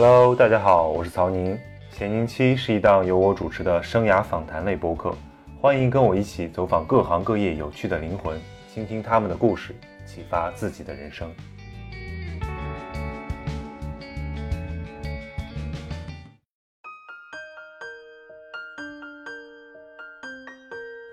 [0.00, 1.58] Hello，大家好，我是曹宁。
[1.90, 5.12] 闲宁期是一档由我主持的生涯访谈类播客，
[5.60, 8.40] 欢迎跟我一起走访各行各业有趣的灵魂，
[8.72, 9.74] 倾听他们的故事，
[10.06, 11.28] 启发自己的人生。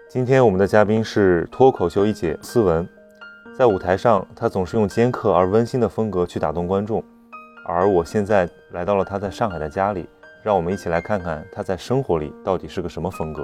[0.07, 2.87] 今天我们的嘉宾是脱口秀一姐思文，
[3.57, 7.03] 在舞台上，她总是用尖刻而温馨的风格去打动观众。
[7.67, 10.07] 而我现在来到了他在上海的家里，
[10.43, 13.43] 让我们一起来看看他在生活里到底是个什么风格。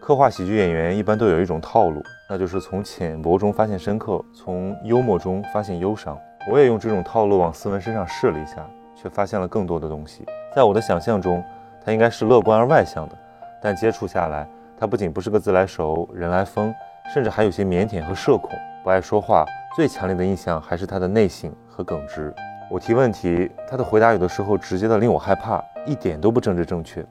[0.00, 2.00] 刻画喜剧演员一般都有一种套路，
[2.30, 6.16] 那就是从浅薄中发现深刻，从幽默中发现忧伤。
[6.50, 8.64] 我也用这种套路往思文身上试了一下，
[8.94, 10.24] 却发现了更多的东西。
[10.54, 11.44] 在我的想象中，
[11.84, 13.18] 他应该是乐观而外向的，
[13.60, 14.48] 但接触下来。
[14.78, 16.72] 他不仅不是个自来熟、人来疯，
[17.12, 18.48] 甚至还有些腼腆和社恐，
[18.84, 19.44] 不爱说话。
[19.76, 22.32] 最强烈的印象还是他的内省和耿直。
[22.70, 27.02] 我提问题，他的回答有的时候直接的令我害怕，一点都不政治正确，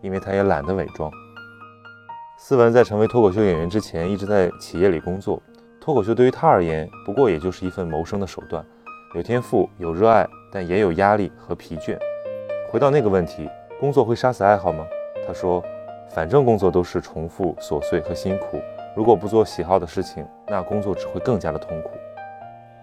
[0.00, 1.08] 因为他也懒得伪装。
[2.36, 5.40] 思文在成为脱口秀演员之前，一直在企业里工作。
[5.80, 8.64] 脱口秀对于他而言，不过也就是一份谋生的手段。
[9.14, 11.96] 有天赋，有热爱，但也有压力和疲倦。
[12.68, 13.48] 回到那个问题，
[13.78, 14.84] 工作会杀死爱好吗？
[15.26, 15.62] 他说。
[16.10, 18.62] 反正工作都是重复、琐碎和辛苦。
[18.94, 21.90] 如果不做喜好的事情，那工作只会更加的痛苦。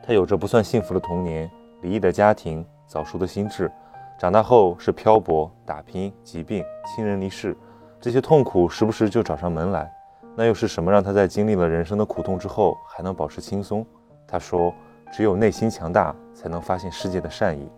[0.04, 1.50] 他有着不算幸福的童年，
[1.82, 3.72] 离异的家庭，早熟的心智。
[4.18, 7.58] 长大后是漂泊、打拼、疾病、亲人离世，
[8.00, 9.92] 这些痛苦时不时就找上门来。
[10.36, 13.86] 那又是什么让他在经历了人生的苦痛之后还能保持轻松？
[14.28, 14.74] 他说
[15.12, 17.70] ：“只有内心强大，才能发现世界的善意。”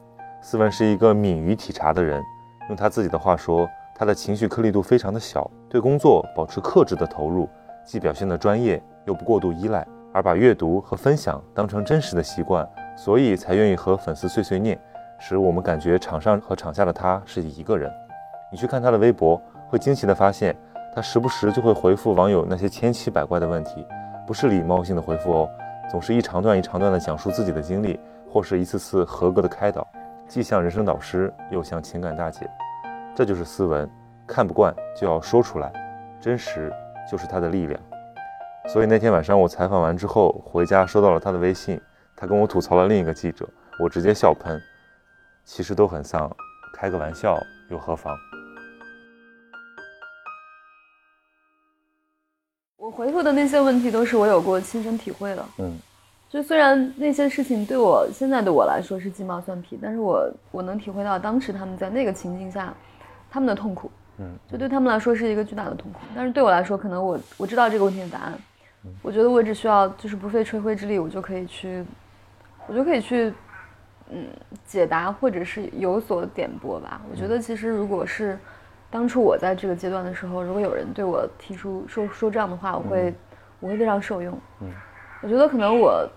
[0.41, 2.21] 斯文是一个敏于体察的人，
[2.67, 3.67] 用他自己的话说。
[3.95, 7.47] 他的情绪颗粒度非常的小，对工作保持克制的投入，
[7.85, 14.79] 既表现的专业，又不过度依赖，而把阅读和分享当成真实的习惯，所以才愿意和粉丝碎碎念，
[15.19, 17.91] 使我们感觉场上和场下的他是一个人。
[18.51, 20.55] 你去看他的微博，会惊奇的发现，
[20.93, 23.85] 他时不时就会回复网友那些千奇百怪的问题，
[24.27, 25.49] 不是礼貌性的回复哦，
[25.89, 27.99] 总是一长段一长段的讲述自己的经历，
[28.31, 29.87] 或是一次次合格的开导，
[30.27, 32.47] 既像人生导师，又像情感大姐。
[33.15, 33.89] 这就是斯文，
[34.27, 35.71] 看不惯就要说出来，
[36.19, 36.71] 真实
[37.11, 37.79] 就是他的力量。
[38.67, 41.79] 所以那天晚上我采访完之后回家收到了他的微信，
[42.23, 43.45] 他跟我吐槽了另一个记者，
[43.77, 44.57] 我直接笑喷。
[45.43, 46.33] 其实都很丧，
[46.73, 47.37] 开个玩笑
[47.69, 48.17] 又何妨？
[52.77, 55.45] 我回复的那些问题都是我有过亲身体会的。
[55.57, 55.77] 嗯，
[56.29, 62.73] 就虽然那些事情对我现在的我来说是鸡毛蒜皮，但是我我能体会到当时他们在那个情境下。
[63.29, 68.33] 他们的痛苦，嗯，就对他们来说是一个巨大的痛苦，但是对我来说，可能我我知道这个问题的答案，
[69.01, 71.83] 我觉得我只需要就是不费吹灰之力，我就可以去，
[72.67, 73.33] 我就可以去，
[74.09, 74.27] 嗯，
[74.65, 77.01] 解答或者是有所点拨吧。
[77.11, 78.37] 我觉得其实如果是
[78.89, 83.13] 当初我在这个阶段的时候，如果有人对我提出说说这样的话，我会
[83.59, 84.37] 我会非常受用。
[84.61, 84.71] 嗯，
[85.21, 86.07] 我觉得可能我。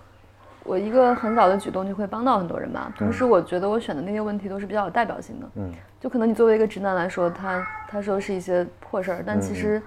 [0.68, 2.92] 我一个很早的举动就会帮到很多人吧。
[2.98, 5.46] 同时，我觉得我选的那些问题都是比较有代表性的。
[5.54, 9.80] 嗯，就可能你作为一个直男来说，他他说是一些破事儿，但其实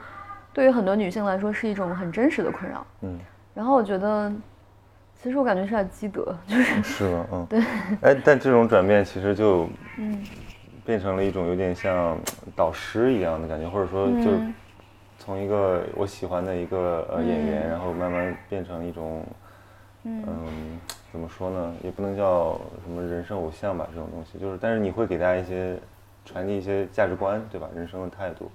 [0.54, 2.88] 对于很多女性来说是一种很真实的困扰。
[3.02, 3.20] 嗯，
[3.54, 4.32] 然后我觉得，
[5.22, 7.28] 其实我感觉是在积德，就是是吗？
[7.32, 7.60] 嗯， 对。
[8.02, 10.24] 哎，但这种转变其实就嗯，
[10.86, 12.18] 变成了一种有点像
[12.56, 14.40] 导师一样的感觉，或者说就是
[15.18, 19.26] 从一个我喜欢的一个呃演员，然后慢慢变成一种。
[20.04, 20.80] 嗯，
[21.12, 21.76] 怎么说呢？
[21.84, 25.78] 也不能叫什么人生偶像吧，这种东西就是，但是你会给大家一些
[26.24, 27.68] 传递一些价值观，对吧？
[27.76, 28.50] 人生的态度。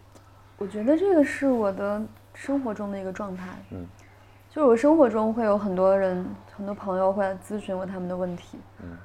[0.56, 2.00] 我觉得这个是我的
[2.32, 3.44] 生活中的一个状态。
[3.72, 3.86] 嗯，
[4.54, 6.24] 就是我生活中会有很多人、
[6.56, 8.56] 很多朋友会来咨询我他们的问题。
[8.82, 8.96] 嗯，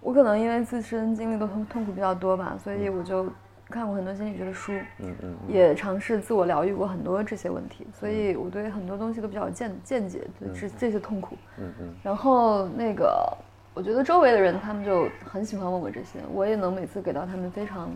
[0.00, 3.26] 我可能因为自身经历的痛痛苦比较多吧，所以我就。
[3.68, 10.24] 看过很多心理学的书，嗯嗯，也尝试自我疗愈过很多这些问题，所以我对很多东西都比较见见解，
[10.54, 11.92] 这这些痛苦，嗯嗯。
[12.00, 13.36] 然后那个，
[13.74, 17.90] 我觉得周围的人他们就很喜欢问我这些，我也能每次给到他们非常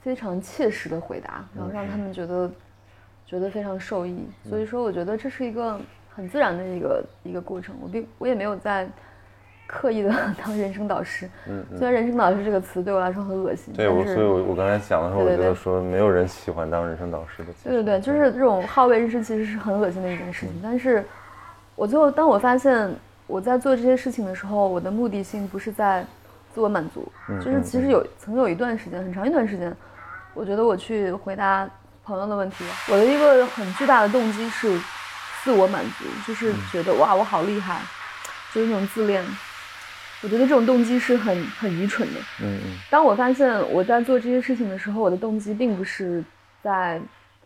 [0.00, 2.50] 非常切实的回答，然后让他们觉得
[3.26, 4.26] 觉得非常受益。
[4.42, 5.78] 所以说，我觉得这是一个
[6.18, 8.86] 很自然的一个一个过程，我并我也没有在。
[9.70, 10.10] 刻意的
[10.42, 17.52] 当人生导师，嗯， 虽然“人生导师”这个词对我来说很恶心，对我，所以我我刚才讲的时候，我觉得说没有人喜欢当人生导师的。
[17.62, 20.58] 对对对，就是这种好为人师，其实是很恶心的一件事情。
[20.62, 21.04] 但是，
[21.76, 22.90] 我最后当我发现
[23.26, 26.02] 我在做这些事情的时候，我的目的性不是在
[26.54, 27.06] 自我满足，
[27.44, 29.70] 就是其实有曾有一段时间，很长一段时间，
[30.32, 31.68] 我觉得我去回答
[32.04, 34.80] 朋友的问题，我的一个很巨大的动机是
[35.48, 37.80] 自我满足，就是觉得哇，我好厉害，
[38.52, 39.24] 就是那种自恋。
[40.22, 42.20] 我觉得这种动机是很很愚蠢的。
[42.42, 42.76] 嗯嗯。
[42.90, 46.22] 当我发现我在做这些事情的时候，我的动机并不是
[46.62, 47.00] 在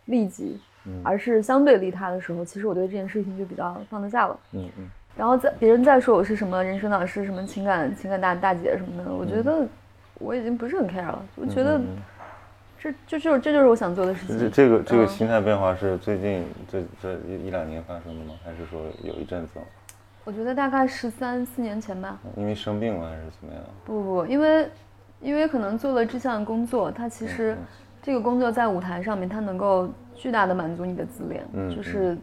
[0.06, 0.60] 利己，
[1.04, 4.36] 而是相对利他的时候，其实我对这件事情就比较放得下了。
[4.50, 4.90] 嗯嗯。
[5.16, 9.64] 然后在别人再说我是什么人生导师、什么情感情感大大姐什么的，我觉得
[10.14, 11.24] 我已经不是很 care 了。
[11.36, 11.80] 我觉得
[12.82, 14.36] 这就就是这就是我想做的事情。
[14.36, 18.34] 这这个这个心态变化是最近这这一一两年发生的吗？
[18.44, 19.60] 还是说有一阵子？
[20.24, 22.18] 我觉得大概十三四年前吧。
[22.36, 23.62] 因为生病了还是怎么样？
[23.84, 24.68] 不不，因为
[25.20, 27.56] 因为可能做了这项工作，它其实
[28.02, 32.18] 这个工作在舞台上面，它能够巨大的满足你的自恋，就是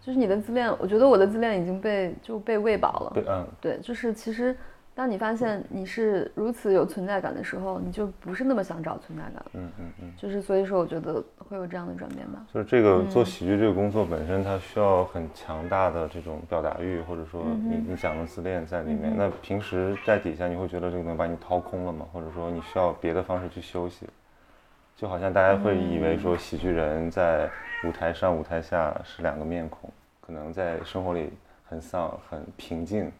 [0.00, 0.72] 就是你的自恋。
[0.78, 3.10] 我觉得我的自恋已经被就被喂饱了。
[3.14, 4.56] 对，嗯，对，就是其实。
[4.98, 9.44] 当你发现你是如此有存在感的时候，你就不是那么想找存在感。
[9.52, 12.44] 嗯嗯嗯，就是所以说，我觉得会有这样的转变吧。
[12.52, 19.14] 就是这个做喜剧这个工作本身，它需要很强大的这种表达欲，或者说你你讲的自恋在里面。
[19.16, 22.04] 那平时在底下，你会觉得这个能把你掏空了吗？
[22.12, 24.04] 或者说你需要别的方式去休息？
[24.96, 27.48] 就好像大家会以为说喜剧人在
[27.84, 29.88] 舞台上、舞台下是两个面孔，
[30.20, 31.30] 可能在生活里
[31.68, 33.12] 很丧、很平静。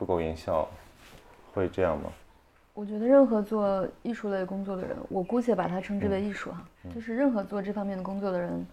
[0.00, 0.66] 不苟言笑，
[1.52, 2.10] 会这样吗？
[2.72, 6.64] 我觉得任何做艺术类工作的人，我姑且把它称之为艺术哈，
[6.94, 8.66] 就是任何做这方面的工作的人，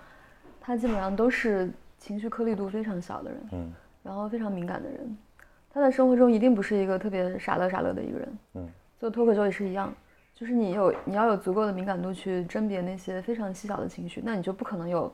[0.61, 5.17] 他基本上都是情绪颗粒度非常小的人，嗯，然后非常敏感的人，
[5.69, 9.93] 他在生活中一定不是一个特别傻乐傻乐的一个人，嗯，做脱口秀也是一样，
[10.33, 15.13] 就是你有你要有足够的敏感度去甄别那些非常细小的情绪，那你就不可能有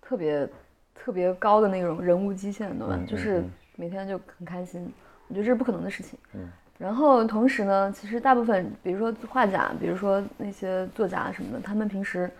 [0.00, 0.48] 特别
[0.92, 2.98] 特别高的那种人物基线，对吧？
[3.06, 3.44] 就是
[3.76, 4.92] 每天就很开心。
[5.32, 6.18] 我觉得这是不可能的事情。
[6.34, 6.46] 嗯，
[6.76, 12.30] 然后同时呢，其实大部分，比如说画家，比如说那些作家什么的，他们平时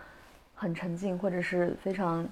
[0.53, 2.23] 很沉静，或者是非常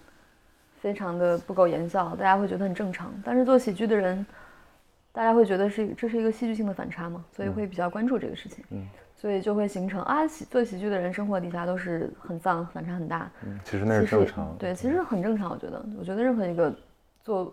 [0.80, 3.12] 非常的不苟言笑，大家会觉得很正常。
[3.26, 4.24] 但是做喜剧的人，
[5.12, 8.64] 大家会觉得是这是一个戏剧性的反差嘛，所以会比较关注这个事情。
[8.70, 13.28] 嗯，所以就会形成啊，喜做喜剧的人生活底下都是很丧，反差很大。
[13.44, 14.56] 嗯，其实那是正常。
[14.60, 15.50] 对，其实很正常。
[15.50, 16.72] 我觉得，我觉得任何一个
[17.24, 17.52] 做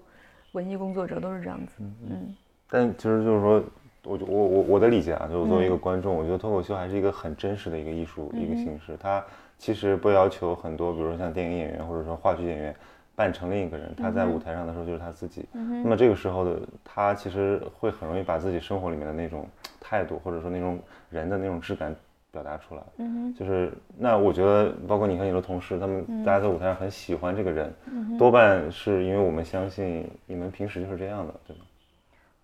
[0.52, 1.72] 文艺工作者都是这样子。
[1.78, 2.36] 嗯嗯。
[2.70, 3.62] 但其实就是说，
[4.04, 8.96] 我我我我的理解啊，就是作为一个观众，我觉得脱口秀还是一个很真实的一个艺术一个形式。
[9.00, 9.24] 它
[9.58, 12.74] 其实不要求很多，比如说像电影演员或者说话剧演员
[13.16, 15.44] 扮成另一个人，他在舞台上的时候就是他自己。
[15.52, 19.46] 那么这个时候的他其实会很容易把自己生活里面的那种
[19.80, 20.78] 态度或者说那种
[21.10, 21.94] 人的那种质感
[22.30, 22.82] 表达出来。
[22.98, 27.72] 嗯就是那我觉得，包括你和你的同事，他们大家在舞台上很喜欢这个人，
[28.16, 31.62] 多半是因为我们相信你们平时就是这样的，对吗？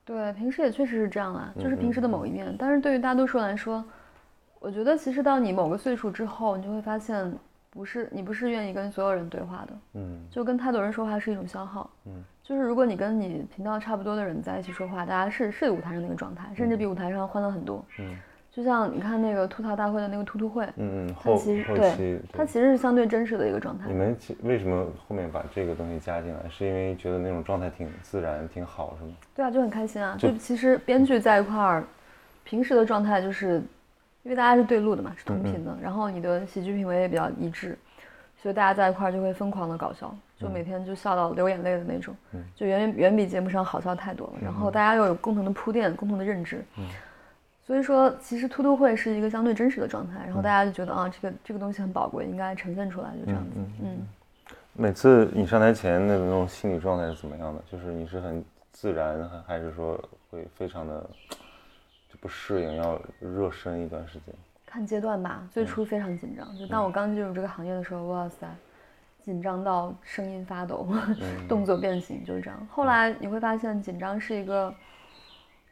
[0.04, 2.54] 对，平时也确实是这样啊，就是平时的某一面。
[2.58, 3.84] 但是对于大多数来说，
[4.60, 7.32] 我觉得其实到你某个岁数之后，你就会发现，
[7.70, 18.16] 不是你不是愿意跟所有人对话的，嗯，就跟太多人说话是一种消耗，嗯，就是如果你跟你频道差不多的人在一起说话，大家是是舞台上那个状态，甚至比舞台上欢乐很多，嗯。
[18.54, 23.88] 就像你看那个吐槽大会的那个突突会，嗯嗯，后后期对，它其实是相对真实的一个状态。
[23.88, 26.48] 你们为什么后面把这个东西加进来？
[26.48, 29.10] 是因为觉得那种状态挺自然、挺好，是吗？
[29.34, 30.16] 对啊，就很开心啊。
[30.16, 31.82] 就其实编剧在一块儿，
[32.44, 33.60] 平时的状态就是，
[34.22, 37.76] 因为大家是对路的嘛，是同频的，然后你的喜剧品味也比较一致，
[38.40, 42.14] 所以大家在一块儿就会疯狂的搞笑，就每天就笑到流眼泪的那种，
[42.54, 44.34] 就远远远比节目上好笑太多了。
[44.40, 46.64] 然后大家又有共同的铺垫、共同的认知。
[47.66, 53.56] 所以说，其实突突会是一个相对真实的状态，然后大家就觉得啊，这个这个东西很宝贵，应该呈现出来，就这样子。
[53.82, 54.06] 嗯。
[54.74, 57.62] 每次你上台前那种那种心理状态是怎么样的？
[57.72, 59.98] 就是你是很自然，还是说
[60.30, 61.00] 会非常的
[62.10, 64.34] 就不适应，要热身一段时间？
[64.66, 65.48] 看阶段吧。
[65.50, 68.46] 最初非常紧张，就当我刚进入这个行业的时候，哇塞，
[69.22, 70.86] 紧张到声音发抖，
[71.48, 72.68] 动作变形，就是这样。
[72.70, 74.74] 后来你会发现，紧张是一个。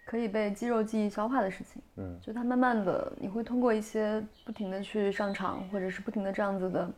[0.04, 6.90] 可以被肌肉记忆消化的事情，嗯，就它慢慢的，你会通过一些不停的去上场，或者是不停的这样子的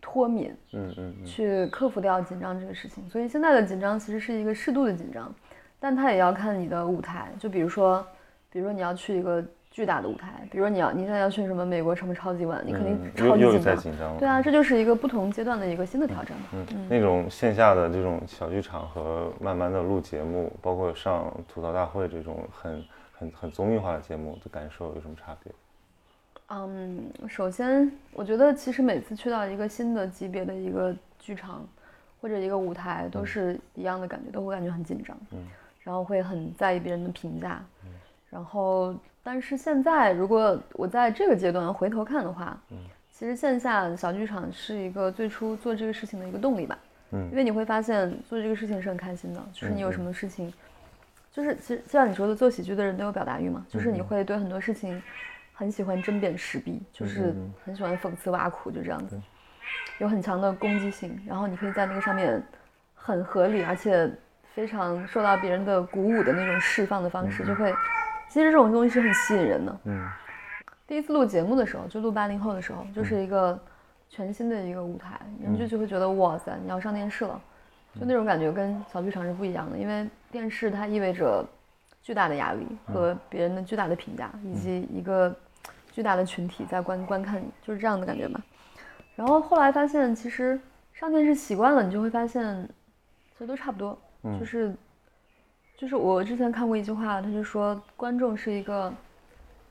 [0.00, 3.08] 脱敏，嗯嗯，去克服掉紧张这个事情。
[3.08, 5.34] 所以现在的紧张其实是一个适度的紧张，
[5.80, 7.32] 但它也要看你的舞台。
[7.38, 8.06] 就比如说，
[8.50, 9.44] 比如说你要去一个。
[9.72, 14.18] 巨大的舞台，比如你要你现在要去什么美国什么超级碗，你肯定超级紧张。
[14.18, 16.44] 对啊，这就是一个不同阶段的一个新的挑战嘛。
[16.52, 25.50] 嗯，那种线下的这种小剧场和慢慢的录节目，包括上吐槽大会这种很很很综艺化的节目的感受有什么差别？
[26.48, 31.66] 嗯，首先我觉得其实每次去到一个新的级别的一个剧场
[32.20, 35.16] 或者一个舞台，都是一样的感觉，都会感觉很紧张。
[35.30, 35.38] 嗯，
[35.80, 37.64] 然后会很在意别人的评价。
[37.86, 37.90] 嗯，
[38.28, 38.94] 然后。
[39.22, 42.76] 但是现在，如果我在这个阶段回头看的话，嗯，
[43.12, 46.78] 其实线下小剧场是一个最初做这个事情的一个动力吧，
[47.12, 50.52] 嗯，因为你会发现做这个事情是很开心的，就是你有什么事情，
[51.30, 55.00] 就是其实就像你说的，做喜剧的人都有表达欲嘛，就是你会对很多事情
[55.52, 59.20] 很喜欢针砭时弊，就是很喜欢讽刺挖苦，就这样子，
[59.98, 62.42] 有很强的攻击性，然后你可以在那个上面
[62.94, 64.10] 很合理，而且
[64.52, 67.72] 非常受到别人的鼓舞的那种释放的方式，就会，
[68.32, 69.78] 其实这种东西是很吸引人的。
[69.84, 70.08] 嗯，
[70.86, 73.60] 第一次录节目的时候，就录八零后的时候，就是一个
[74.08, 77.38] 全新的一个舞台，人就就会觉得哇塞，你要上电视了。
[78.00, 81.44] 就那种感觉跟小剧场是不一样的，因为电视它意味着
[82.02, 85.36] 巨大的压力和别人的巨大的评价，以及一个
[85.90, 88.42] 巨大的群体在观观看你，就是这样的感觉嘛。
[89.14, 90.58] 然后后来发现，其实
[90.94, 92.66] 上电视习惯了，你就会发现，
[93.32, 93.98] 其实都差不多。
[94.38, 94.74] 就是
[95.82, 98.94] 就是我之前看过一句话，他就说观众是一个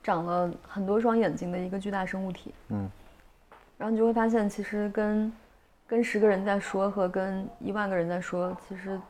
[0.02, 2.52] 长了很多双眼睛的一个巨大生物体。
[2.68, 2.86] 嗯。
[3.78, 5.32] 然后你就会发现，其实跟
[5.86, 9.00] 跟十个人在说和跟一万个人在说，其实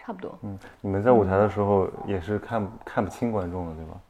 [0.00, 0.36] 差不多。
[0.42, 4.00] 嗯，你们在舞台的时候也是看看不清观众的，对吧？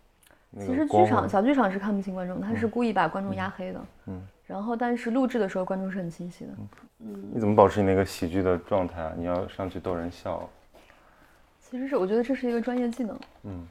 [0.67, 3.81] 其实剧场小剧场是看不清观众，他是故意把观众压黑的。
[4.07, 4.26] 嗯。
[4.47, 6.52] 然后，但是录制的时候观众是很清晰的。
[7.00, 7.31] 嗯。
[7.35, 9.12] 你怎么保持你那个喜剧的状态啊？
[9.19, 10.49] 你要上去逗人笑。
[11.71, 13.19] 其实是我觉得这是一个专业技能。
[13.45, 13.67] 嗯。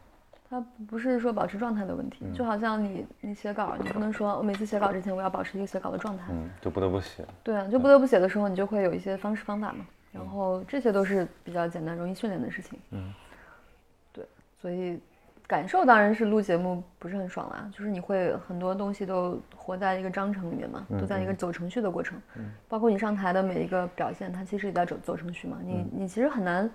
[0.50, 7.26] 它不是说保持状态的问题，就好像你你写稿，你不能说我每次写稿之前我要保持一个写稿的状态，嗯，就不得不写。
[7.44, 12.80] 对啊，就不得不写的时候，你就会有一些方式方法嘛，然后这些都是比较简单容易训练的事情。
[12.92, 13.14] 嗯，
[14.14, 14.26] 对，
[14.62, 14.98] 所以
[15.48, 26.72] 感受当然是录节目不是很爽啦，就是你会很多东西都活在一个章程里面嘛，都在一个走程序的过程，嗯，包括你上台的每一个表现，它其实也在走走程序嘛，你你其实很难。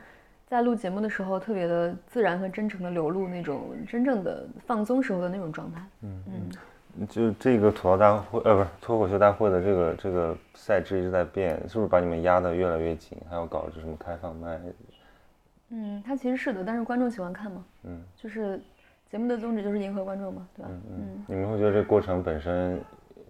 [0.52, 5.80] 在录节目的时候，特别的自然和真诚的流露那种真正的放松时候的那种状态。
[6.02, 13.16] 嗯嗯，就这个吐槽大会，呃，不是脱口秀大会的这个这个赛制一直在变，是不是把你们压得越来越紧？
[13.30, 14.60] 还要搞这什么开放麦？
[15.70, 17.64] 嗯，它其实是的，但是观众喜欢看嘛。
[17.84, 18.60] 嗯，就是
[19.10, 20.68] 节目的宗旨就是迎合观众嘛，对吧？
[20.70, 21.24] 嗯嗯。
[21.28, 22.78] 你们会觉得这过程本身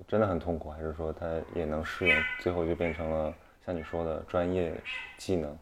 [0.09, 1.25] 真的很痛苦，还是说它
[1.55, 2.15] 也能适应？
[2.41, 3.33] 最后就变成了
[3.65, 4.75] 像你说的专业
[5.17, 5.57] 技能？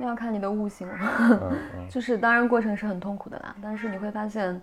[0.00, 1.52] 那要看你的悟性了，
[1.90, 4.58] 就是当然过程是很痛苦的啦，但是你会发现，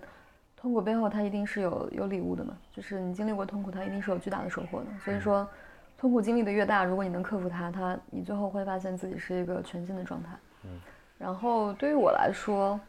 [0.56, 4.86] 痛苦背后它一定是有有礼物的嘛，就是你经历过痛苦，它一定是有巨大的收获的。
[4.98, 5.48] 所以说，
[5.96, 10.30] 痛苦经历的越大，如果你能克服它，它你最后会发现自己是一个全新的状态。
[10.64, 10.70] 嗯，
[11.18, 12.80] 然后对于我来说，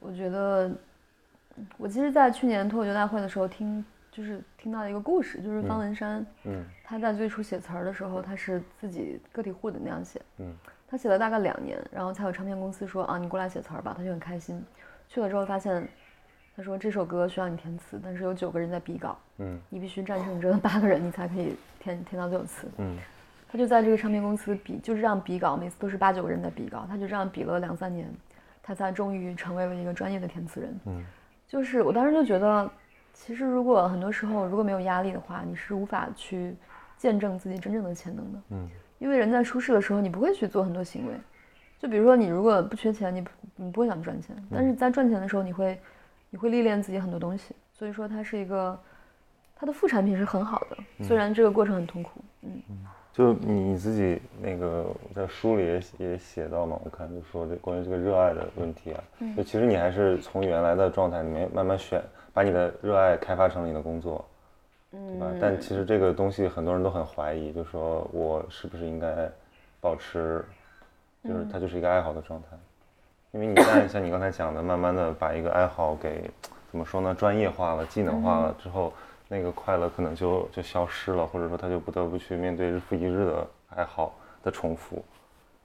[0.00, 0.68] 我觉得，
[1.76, 10.52] 我其实，在去年脱口秀大会的时候听，就是听到一个故事，就是方文山，嗯，他在最初写词儿的时候，他是自己个体户的那样写，嗯。
[10.90, 14.60] 他写了大概两年，然后才有唱片公司说啊，你过来写词儿吧，他就很开心。
[15.08, 15.86] 去了之后发现，
[16.56, 22.98] 他说这首歌需要你填词，但是有九个人在比稿，嗯，你必须战胜这八个人，你才可以填填到最后词，嗯。
[23.52, 28.08] 他就在这个唱片公司比，就是这样比稿，每次都是八九个人在比稿，他就这样比了两三年，
[28.62, 31.04] 他才终于成为了一个专业的填词人，嗯。
[31.48, 32.70] 就是我当时就觉得，
[33.12, 36.56] 其实如果很多时候如果没有压力的话，你是无法去
[36.96, 38.68] 见证自己真正的潜能的，嗯。
[39.00, 41.14] 因为人在舒适的时候，你不会去做很多行为，
[41.78, 43.24] 就比如说你如果不缺钱，你
[43.56, 45.80] 你不会想赚钱，但是在赚钱的时候，你会
[46.28, 48.78] 你会历练自己很多东西，所以说它是一个
[49.56, 52.62] 它的副产品是很好的，虽然这个过程很痛苦，嗯，
[53.10, 59.02] 就你自己那个在书里也也写到嘛，我看就说这关于这个热爱的问题啊，
[59.34, 62.02] 就其实你还是从原来的状态里面慢慢选，
[62.34, 64.22] 把你的热爱开发成了你的工作。
[64.90, 65.30] 对吧？
[65.40, 69.30] 但其实这个东西很多人都很怀疑，就说我是不是应该
[69.80, 70.44] 保持，
[71.22, 72.48] 就是它就是一个爱好的状态。
[73.32, 76.28] 因为你看，像你刚才讲的，慢慢的把一个爱好给
[76.70, 78.92] 怎么说呢，专业化了、技能化了之后，
[79.28, 85.04] 那个快乐可能就就消失了，或者说他就不得不去面对日复一日的爱好的重复。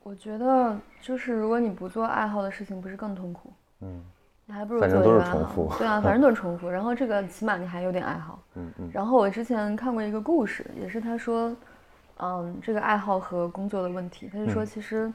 [0.04, 3.52] 我觉得就是如果你不做爱好的事情，不是更痛苦？
[3.82, 4.04] 嗯。
[4.48, 6.70] 你还不如做一个爱好，对啊，反正 都是重复。
[6.70, 8.90] 然后这个起码你还有点爱好，嗯嗯。
[8.94, 11.56] 然后我之前看过一个故事，也是他说，
[12.20, 14.30] 嗯，这个爱好和工作的问题。
[14.32, 15.12] 他就说，其实，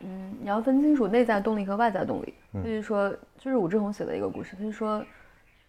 [0.00, 2.34] 嗯，你要分清楚内在动力和外在动力。
[2.52, 4.54] 他就说，就是武志红写的一个故事。
[4.54, 5.02] 他就说，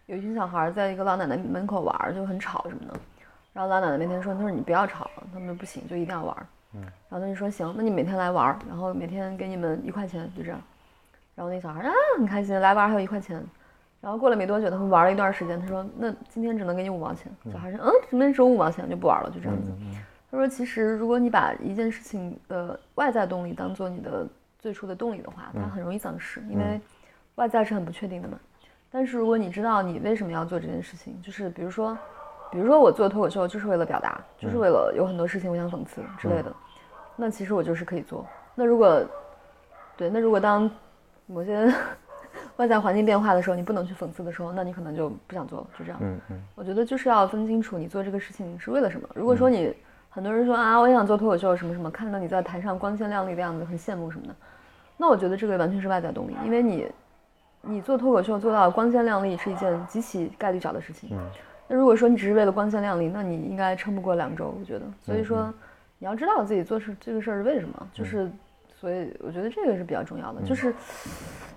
[0.04, 3.00] 有一群小孩在一个老奶奶门口玩，就很吵什么的。
[3.54, 6.36] 然后老奶奶每天说，他说你不要吵，他们说不行，就一定要玩。
[6.74, 6.82] 嗯。
[6.82, 10.60] 然后他就说，行，那你每天来玩，然后每天给你们一块钱，就这样。
[11.34, 13.44] 然后那小孩啊很开心，来玩还有一块钱。
[14.00, 19.72] 然后过了没多久，他们玩了一段时间，他说：“那今天只能给你五毛钱。”小孩说：“嗯，怎么只有五毛钱就不玩了，就这样子。”
[20.30, 24.26] 他说：“其实如果你把一件事情的外在动力当做你的
[24.58, 26.78] 最初的动力的话，它很容易丧失，因为
[27.36, 28.38] 外在是很不确定的嘛。
[28.90, 31.96] 但是如果你知道你为什么要做这件事情，就是比如说，
[32.52, 36.54] 比如说我做脱口秀就是为了表达，就是为了有很多事情我想讽刺之类的，
[37.16, 38.26] 那其实我就是可以做。
[38.54, 39.02] 那如果
[39.96, 40.70] 对，那如果当
[41.26, 41.72] 某些
[42.56, 45.98] 外在环境变化的时候，你不能去讽刺的时候，那你可能就不想做了，就这样。
[46.02, 46.42] 嗯嗯。
[46.54, 49.08] 我觉得就是要分清楚你做这个事情是为了什么。
[49.14, 49.74] 如果说你
[50.10, 54.34] 很多人说啊，我也想做脱口秀什么什么，看到你在台上光鲜亮丽的样子很羡慕什么的，
[54.96, 56.86] 那我觉得这个完全是外在动力，因为你
[57.62, 61.10] 你做脱口秀做到光鲜亮丽是一件极其概率小的事情。
[61.12, 61.18] 嗯。
[61.66, 64.84] 那如果说你只是为了光鲜亮丽，那你应该撑不过两周，我觉得。
[65.00, 65.52] 所以说，
[65.98, 68.30] 你要知道自己做事这个事儿是为什么，就是，
[68.84, 70.74] 所以我觉得这个是比较重要的，就是，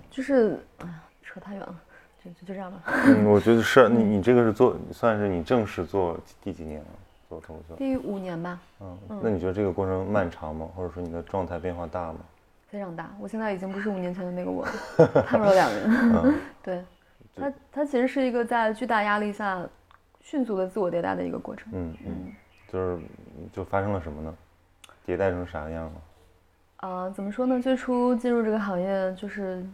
[0.09, 1.75] 就是，哎呀，扯太远了，
[2.23, 2.81] 就就就这样吧。
[2.85, 6.85] 嗯，我觉得是你你这个是做算是你正式做第几年了？
[7.27, 7.75] 做脱口秀？
[7.75, 8.57] 第五年吧。
[8.79, 10.69] 嗯，那你觉得这个过程漫长吗？
[10.73, 12.19] 或者说你的状态变化大吗？
[12.69, 14.71] 非常大，我现在已经不是五年前的那个我了，
[15.23, 16.33] 判若两人。
[16.63, 16.81] 对，
[17.35, 19.67] 他他其实是一个在巨大压力下。
[20.21, 21.69] 迅速的自我迭代的一个过程。
[21.71, 22.33] 嗯嗯，
[22.69, 23.01] 就是
[23.53, 24.35] 就发生了什么呢？
[25.05, 25.91] 迭代成啥样了？
[26.77, 27.59] 啊，怎么说呢？
[27.61, 29.65] 最初进入这个行业就是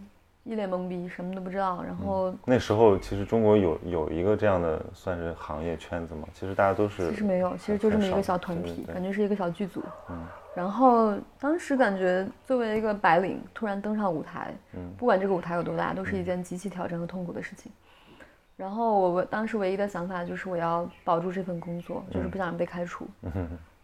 [0.43, 1.83] 一脸懵逼，什么都不知道。
[1.83, 9.83] 然后那时候其实中国有有一个这样的算是行业圈子嘛，其实大家都是其实没有，其实就这么一个小团体，感觉是一个小剧组。
[10.09, 10.25] 嗯。
[10.55, 17.71] 然后当时感觉作为一个白领，突然登上舞台，嗯，不管这个舞台有多大，都是一件极其挑战和痛苦的事情。
[18.55, 23.07] 然后我当时唯一的想法就是我要保住这份工作，就是不想被开除。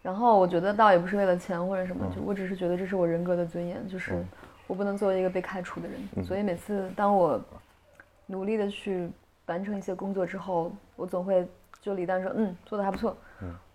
[0.01, 4.25] 然后我觉得倒也不是为了钱或者什么，就我只是觉得这是我人格的尊严，就是
[4.65, 6.25] 我不能作为一个被开除的人。
[6.25, 7.39] 所以每次当我
[8.25, 9.09] 努力的去
[9.47, 11.47] 完成一些工作之后，我总会
[11.81, 13.15] 就李诞说：“嗯，做的还不错。”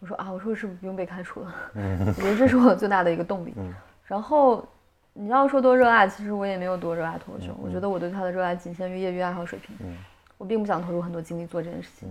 [0.00, 3.54] 我说：“啊，我说是不是不用被开除了？” 我觉得这是我最大的一个动力。
[4.06, 4.66] 然后
[5.12, 7.54] 你要说多热爱，其实我也没有多热爱脱口秀。
[7.60, 9.76] 我觉得我对他的热爱仅限于业余爱好水平。
[10.38, 12.08] 我并不想投入很多精力做这件事情，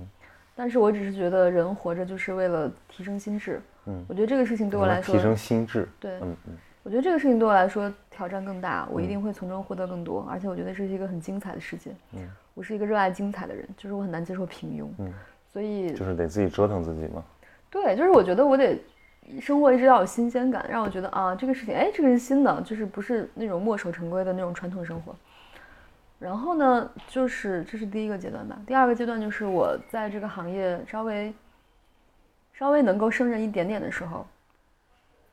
[0.55, 3.61] 但是我只是觉得人活着就是为了提升心智。
[3.85, 5.87] 嗯，我觉得这个事情对我来说提升心智。
[5.99, 11.91] 对，嗯嗯，我觉得这个事情对我来说挑战更大，我一定会从中获得更多，而且我觉得这是一个很精彩的世界。
[12.13, 14.87] 嗯，我是一个热爱精彩的人，就是我很难接受平庸。
[14.99, 15.13] 嗯，
[15.51, 17.23] 所以就是得自己折腾自己嘛。
[17.69, 18.79] 对，就是我觉得我得
[19.41, 25.15] 生活一直要有新鲜感，让我觉得啊这个事情哎这个是新的，就是不是那种墨守成规的那种传统生活。
[26.19, 28.57] 然后呢，就是这是第一个阶段吧。
[28.65, 31.33] 第二个阶段就是我在这个行业稍微
[32.53, 34.25] 稍微能够胜任一点点的时候，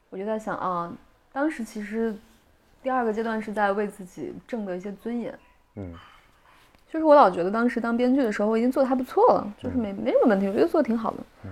[0.08, 0.92] 我就在想啊，
[1.32, 2.14] 当时其实
[2.82, 5.38] 第二个阶段是在为自己挣得一些尊严。
[5.76, 5.92] 嗯，
[6.88, 11.18] 就是我老觉得当时当编剧的时候，我已经做的还不错了，就是没没什么问题，我觉得做的挺好的。
[11.44, 11.50] 嗯。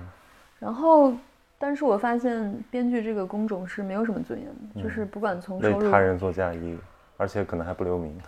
[0.59, 1.13] 然后，
[1.57, 6.77] 但是我发现编剧这个工种是没有什么尊严的，就是不管从收入，他人做嫁衣，
[7.17, 8.19] 而且可能还不留名。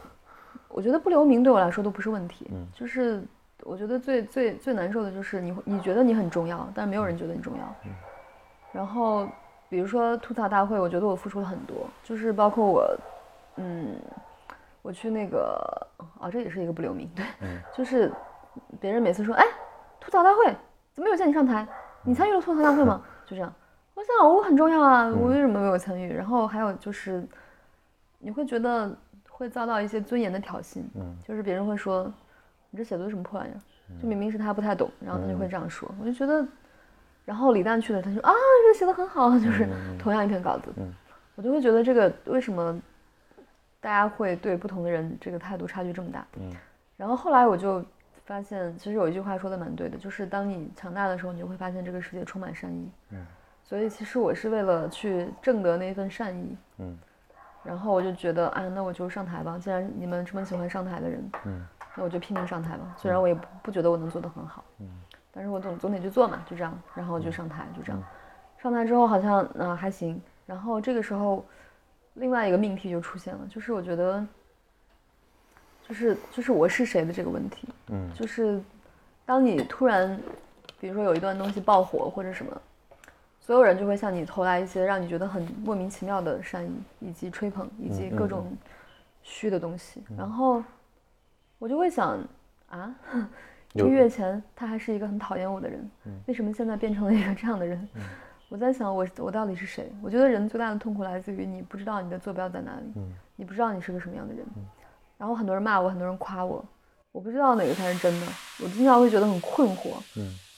[0.69, 3.21] 我觉得不留名对我来说都不是问题，嗯，就是
[3.65, 7.91] 我觉得最最最难受的就是你你觉得你很重要，但是没有人觉得你重要，嗯，
[8.73, 9.29] 然后
[9.69, 12.97] 比如说吐槽大会，我觉得我付出了很多，就是包括我，
[13.57, 13.97] 嗯，
[14.83, 15.87] 我去那个
[16.19, 17.25] 啊，这也是一个不留名，对，
[17.77, 18.11] 就是
[18.81, 19.45] 别人每次说，哎，
[20.01, 20.45] 吐槽大会
[20.93, 21.67] 怎么没有见你上台？
[22.03, 23.03] 你参与了吐槽大会吗？
[23.27, 23.53] 就这样，
[23.95, 26.13] 我想我很重要啊，我为什么没有参与？
[26.15, 27.27] 然后还有就是
[28.19, 28.91] 你会觉得。
[29.41, 32.13] 会遭到一些尊严的挑衅，嗯，就是别人会说，
[32.71, 33.61] 你这写的什么破玩意儿？
[34.01, 35.93] 就明明是他不太懂，然后他就会这样说。
[36.01, 36.47] 我就觉得，
[37.25, 38.33] 然后李诞去了，他说啊，
[38.73, 40.93] 这写的很好，就是同样一篇稿子，嗯，
[41.35, 42.81] 我就会觉得这个为什么
[43.81, 46.25] 大家会对不同的人这个态度差距这么大？
[46.39, 46.53] 嗯，
[46.97, 47.85] 然后后来我就
[48.25, 53.27] 发现，其实有一句话说的蛮对的，就是当你强大的时候，你就会发现这个世界充满善意，嗯，
[53.65, 56.97] 所以其实我是为了去挣得那份善意，嗯。
[57.63, 59.59] 然后我就觉得，啊，那我就上台吧。
[59.59, 61.63] 既然你们这么喜欢上台的人，嗯，
[61.95, 62.95] 那我就拼命上台吧。
[62.97, 64.87] 虽然我也不不觉得我能做得很好，嗯，
[65.33, 66.79] 但是我总总得去做嘛，就这样。
[66.95, 68.03] 然后我就上台，就这样。
[68.59, 70.21] 上台之后好像呃还行。
[70.47, 71.45] 然后这个时候，
[72.15, 74.27] 另外一个命题就出现了，就是我觉得，
[75.89, 78.61] 就是就是我是谁的这个问题，嗯，就是
[79.25, 80.21] 当你突然，
[80.81, 82.61] 比如说有一段东西爆火或者什么。
[83.43, 88.57] 所有人就会向你投来一些让你觉得很莫名其妙的善意，以及吹捧，以及各种
[89.23, 90.05] 虚的东西。
[90.17, 90.63] 然后
[91.61, 92.19] 我就会想
[92.69, 92.93] 啊，
[93.75, 95.89] 一个月前他还是一个很讨厌我的人，
[96.27, 97.89] 为什么现在变成了一个这样的人？
[98.49, 99.93] 我在想，我我到底是谁？
[100.03, 103.01] 我觉得人最大的痛苦来自于你不知道你的坐标在哪里，
[103.37, 104.45] 你不知道你是个什么样的人。
[105.17, 106.65] 然后很多人骂我，很多人夸我，
[107.13, 108.27] 我不知道哪个才是真的。
[108.65, 109.91] 我经常会觉得很困惑。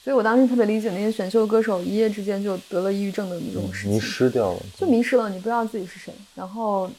[0.01, 6.13] 所以我当时特别理解那些选秀歌手一夜之间就得了抑郁症的那种事情，迷失掉了，就迷失了，你不知道自己是谁。
[6.35, 6.89] 然后，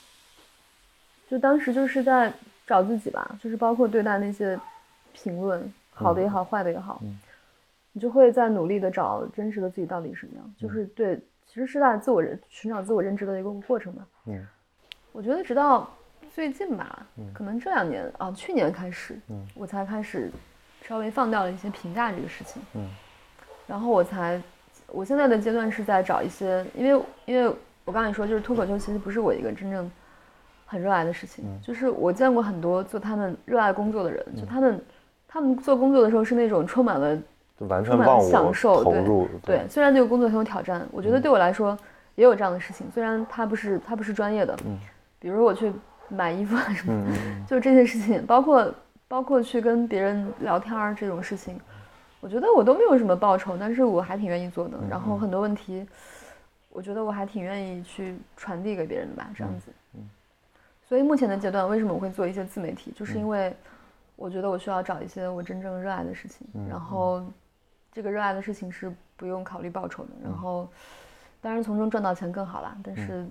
[1.29, 2.33] 就当时就是在
[2.67, 4.59] 找自己吧，就是包括对待那些
[5.13, 7.01] 评论，好的也好，坏的也好，
[7.93, 14.07] 你就会在努力的找真实的自己到底是什么样，就是对，其实是在自我认寻找自我认知的一个过程吧。
[14.27, 14.47] 嗯，
[15.13, 15.89] 我觉得直到
[16.35, 20.31] 最近吧，可能这两年啊，去年开始，嗯，我才开始
[20.83, 22.89] 稍微放掉了一些评价这个事情，嗯，
[23.67, 24.43] 然后我才，
[24.89, 29.89] 我现在的阶段是在找一些，因为因为我刚才说，就是脱口秀其实不是我一个真正
[30.65, 34.81] 很热爱的事情，就是我见过很多做他们热爱工作的人，就他们
[35.27, 37.19] 他们做工作的时候是那种充满了
[37.59, 41.77] 完全忘享受投入，对，虽然这个工作很有挑战，我觉得对我来说
[42.15, 44.79] 也有这样的事情，虽然他不是他不是专业的，嗯，
[45.19, 45.73] 比如我去。
[46.11, 47.17] 买衣服啊什么，
[47.49, 48.73] 就这些事情，包括
[49.09, 51.59] 包括去跟别人聊天儿这种事情，
[52.21, 54.77] 我觉得我都没有什么报酬，但是我还挺愿意做的。
[54.89, 55.85] 然后很多问题，
[56.69, 59.73] 我觉得我还挺愿意去传递给别人的吧，这样子。
[60.89, 63.55] 所以目前的阶段，为什么我会做一些自媒体，就是因为
[64.17, 67.25] 我觉得我需要找一些我真正热爱的事情，然后
[67.93, 70.11] 这个热爱的事情是不用考虑报酬的。
[70.23, 70.69] 然后
[71.41, 73.27] 当然从中赚到钱更好啦，但是。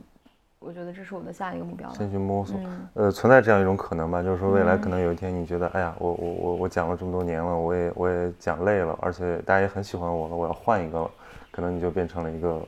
[0.66, 1.90] 我觉得这是我的下一个目标。
[1.90, 2.58] 先去摸索，
[2.94, 11.12] 呃，存在这样一种可能吧，就是说未来可能有一天你觉得，哎呀，我我我我讲了这么多年了，我也我也讲累了，而且大家也很喜欢我了，我要换一个了，
[11.52, 12.66] 可能你就变成了一个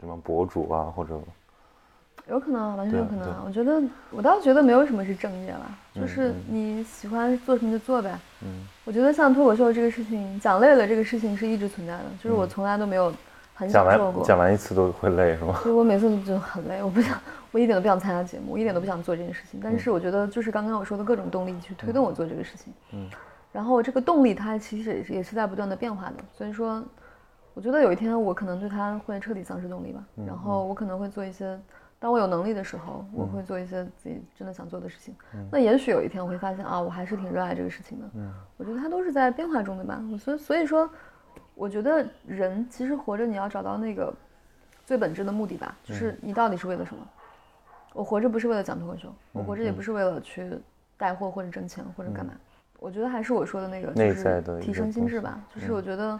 [0.00, 1.18] 什么博主啊，或者
[2.30, 3.28] 有可能，完全有可能。
[3.44, 8.18] 我觉得我倒觉得没有什么是正业了，就是你喜欢做什么就做呗。
[8.42, 13.12] 嗯，我觉得像脱口秀这个事情，讲累了这个事情是一直存在的，就是我从来都没有。
[13.68, 15.52] 讲完讲完一次都会累是吗？
[15.62, 17.20] 所以我每次都很累，我不想，
[17.52, 19.60] 我一点都不想参加节目，我一点都不想做这件事情。
[19.62, 22.72] 但是我觉得就是刚刚我说的各种动力去推动我做这个事情。
[22.94, 23.06] 嗯。
[23.52, 26.82] 然后这个动力它其实也是也是在不断的变化的，所以说，
[27.52, 30.02] 我觉得有一天我可能对它会彻底丧失动力吧。
[30.26, 31.60] 然后我可能会做一些，
[32.00, 35.14] 当我有能力的时候，我会做一些自己真的想做的事情。
[35.52, 38.10] 那也许有一天我会发现啊，我还是挺热爱这个事情的。
[38.14, 38.34] 嗯。
[38.56, 40.02] 我觉得它都是在变化中的吧。
[40.18, 40.90] 所以所以说。
[41.56, 44.10] 我觉得人其实活着，你要找到那个
[44.86, 47.06] 最本质的目的吧，就是你到底是为了什么？
[47.92, 50.58] 我活着不是为了讲脱口秀，我活着也不是为了去
[50.96, 52.32] 带货或者挣钱或者干嘛。
[52.78, 55.38] 我觉得还是我说的那个，就是提升心智吧。
[55.54, 56.18] 就是我觉得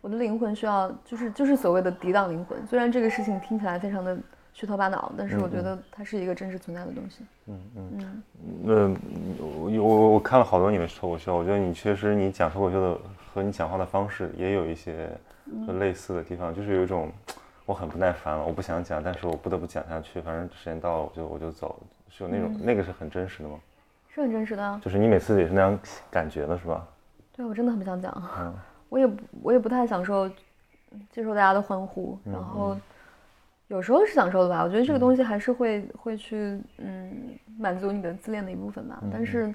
[0.00, 2.66] 我的灵魂需要，就是就是所谓的抵挡灵魂。
[2.66, 4.18] 虽然这个事情听起来非常的。
[4.56, 7.26] 虚头巴脑，但是我觉得它是一个真实存在的东西。
[7.44, 8.22] 嗯嗯嗯。
[8.62, 12.98] 那我我看了好多你的脱口秀，我觉得你确实你讲脱口秀的
[13.34, 15.10] 和你讲话的方式也有一些
[15.78, 17.12] 类似的地方，就是有一种
[17.66, 23.60] 我很不耐烦了，我不想讲，但是我不得不讲下去，反正时间到了我就我就走，是有那种那个是很真实的吗？
[24.08, 24.80] 是很真实的。
[24.82, 25.78] 就是你每次也是那样
[26.10, 26.88] 感觉的是吧？
[27.36, 28.10] 对，我真的很不想讲。
[28.38, 28.54] 嗯。
[28.88, 29.06] 我也
[29.42, 30.26] 我也不太享受
[31.10, 32.74] 接受大家的欢呼，然后。
[33.68, 39.02] 有时候是享受的吧，我觉得这个东西还是会会去嗯满足你的自恋的一部分吧。
[39.12, 39.52] 但是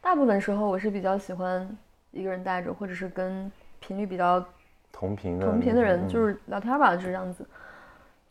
[0.00, 1.68] 大部分时候我是比较喜欢
[2.10, 4.44] 一个人待着，或者是跟频率比较
[4.92, 7.46] 同频的同频的人就是聊天吧，就是这样子。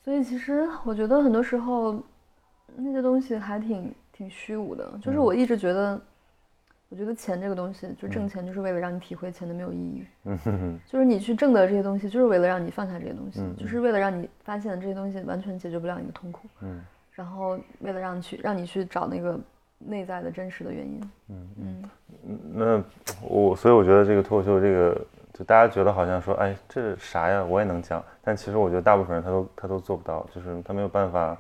[0.03, 2.01] 所以其实我觉得很多时候
[2.75, 5.99] 那些东西还挺挺虚无的，就是我一直觉得。
[6.91, 10.05] 我觉得钱这个东西，就挣钱就是为了让你体会钱的没有意义。
[10.25, 16.49] 嗯哼哼，就是你去挣得这些东西，就是为了让你放下这些东西，就是为了让你发现这些东西完全解决不了你的痛苦。
[16.59, 16.81] 嗯，
[17.13, 19.39] 然后为了让你去让你去找那个
[19.77, 21.11] 内在的真实的原因。
[21.29, 21.83] 嗯嗯，
[22.53, 22.83] 那
[23.21, 25.01] 我所以我觉得这个脱口秀这个，
[25.33, 27.41] 就大家觉得好像说，哎，这啥呀？
[27.41, 31.37] 我也能讲，但其实我觉得大部分人他都他都做不到，就是他没有办法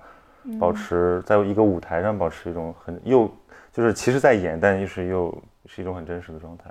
[0.57, 3.29] 保持在一个舞台上保持一种很又。
[3.73, 6.65] 就是其实，在演，但就是又是一种很真实的状态。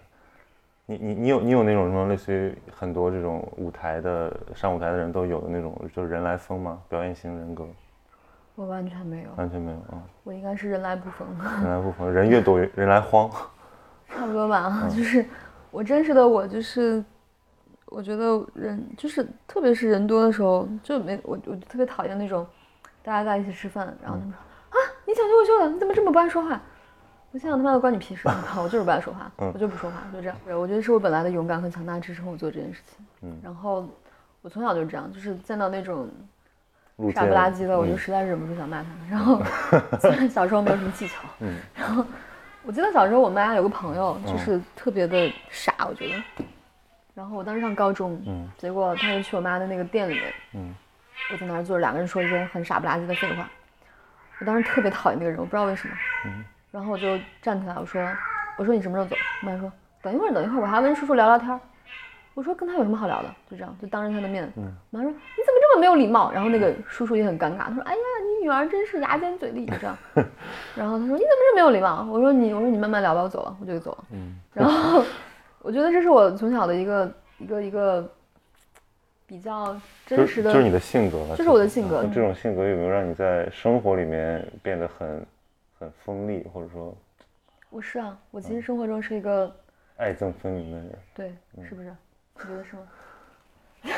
[0.87, 6.81] 你你你有你有那种什么类似于很多这种舞台的上舞台的人都有的那种，就是人来疯吗？
[6.89, 7.65] 表演型人格？
[8.57, 10.03] 我完全没有，完全没有啊。
[10.25, 11.27] 我应该是人来不疯，
[11.63, 13.31] 人来不疯，人越多越人来慌。
[14.09, 15.25] 差不多吧， 就是
[15.71, 17.03] 我真实的我就是，
[17.87, 22.45] 我觉得人就是特别是人多的时候就没我我特别讨厌那种
[23.03, 24.37] 大家在一起吃饭，然后他们说
[24.71, 26.61] 啊你讲脱口秀的，你怎么这么不爱说话？
[27.33, 28.29] 我想他妈的关你屁事！
[28.57, 30.37] 我就是不爱说话，我就不说话，就这样。
[30.47, 33.07] 我觉得是我本来的勇敢和强大支撑我做这件事情。
[33.23, 33.89] 嗯，然后
[34.43, 36.11] 我从小就这样，就是见到那种
[37.15, 39.09] 傻不拉几的，我就实在忍不住想骂他们。
[39.09, 39.41] 然后
[40.01, 42.05] 虽然小时候没有什么技巧，嗯，然后
[42.65, 46.45] 我记得小时候我妈有个朋友，就是特别的傻，我觉得。
[47.15, 50.75] 然后我当时上高中，嗯，结果他就去我妈的那个店里面，嗯，
[51.33, 53.49] 我在那儿坐着，两个人说一些很傻不拉几的废话。
[54.41, 55.95] 我当时特别讨厌那个人，我不知道为什么，
[56.27, 56.45] 嗯。
[56.71, 58.01] 然后我就站起来，我说
[58.59, 61.59] ：“我说你什么时候走？”我妈说：“等一会儿，等一会儿，我还要跟叔叔聊聊天。”
[62.35, 64.45] 我说：“跟他有什么好聊的？”就这样，就当着他的面。
[64.57, 64.73] 嗯。
[64.91, 69.97] 我妈说：“你怎么这么没有礼貌？”然后那个叔叔也很尴尬，他说：“哎呀，你女儿真是牙尖嘴利。”就这样。
[70.77, 74.39] 然后他说：“你怎么这么没有礼貌？”我说：“你，我说你慢慢聊吧，我走了，我就走了。”嗯。
[74.55, 75.05] 然后
[75.61, 78.09] 我觉得这是我从小的一个一个一个
[79.27, 82.05] 比较真实的，就是你的性格，这是我的性格。
[82.15, 85.27] 这种性格有没有让你在生活里面变得很？
[85.81, 86.95] 很锋利，或者说，
[87.71, 89.51] 我是啊，我其实生活中是一个
[89.97, 90.99] 爱憎分明的人。
[91.15, 91.35] 对，
[91.67, 91.89] 是不是？
[92.37, 92.83] 你觉得是吗？
[93.83, 93.91] 有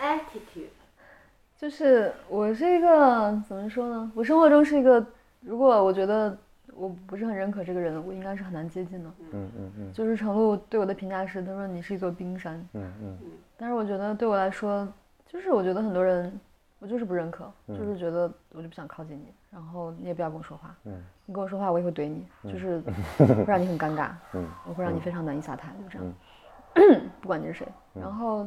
[0.00, 0.68] attitude，
[1.58, 4.10] 就是我是一个怎么说呢？
[4.14, 5.06] 我生活中是一个，
[5.40, 6.34] 如果我觉得
[6.72, 9.10] 我不是很认可这个人，我应该是很难接近的。
[9.32, 9.92] 嗯嗯嗯。
[9.92, 12.56] 就是程璐对我的评价是，他说你是一座冰山。
[12.72, 13.18] 嗯嗯。
[13.58, 14.90] 但是我觉得对我来说，
[15.26, 16.40] 就是我觉得很多人，
[16.78, 20.74] 我就是不认可，就是觉得我就不想靠近你，然后你也不要跟我说话。
[20.84, 20.92] 嗯。
[21.24, 22.80] 你跟我说话，我也会怼你，就是
[23.18, 24.10] 会让你很尴尬。
[24.34, 24.46] 嗯。
[24.68, 26.12] 我会让你非常难以下台，就这样。
[27.22, 28.46] 不管你是谁，然后。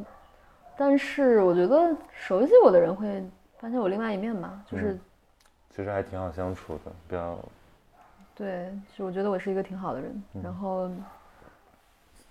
[0.80, 4.96] 但是我觉得熟悉我的人会发现我另外一面吧，就是
[5.70, 7.36] 其实还挺好相处的，比较
[8.32, 10.88] 对，就我觉得我是一个挺好的人，然后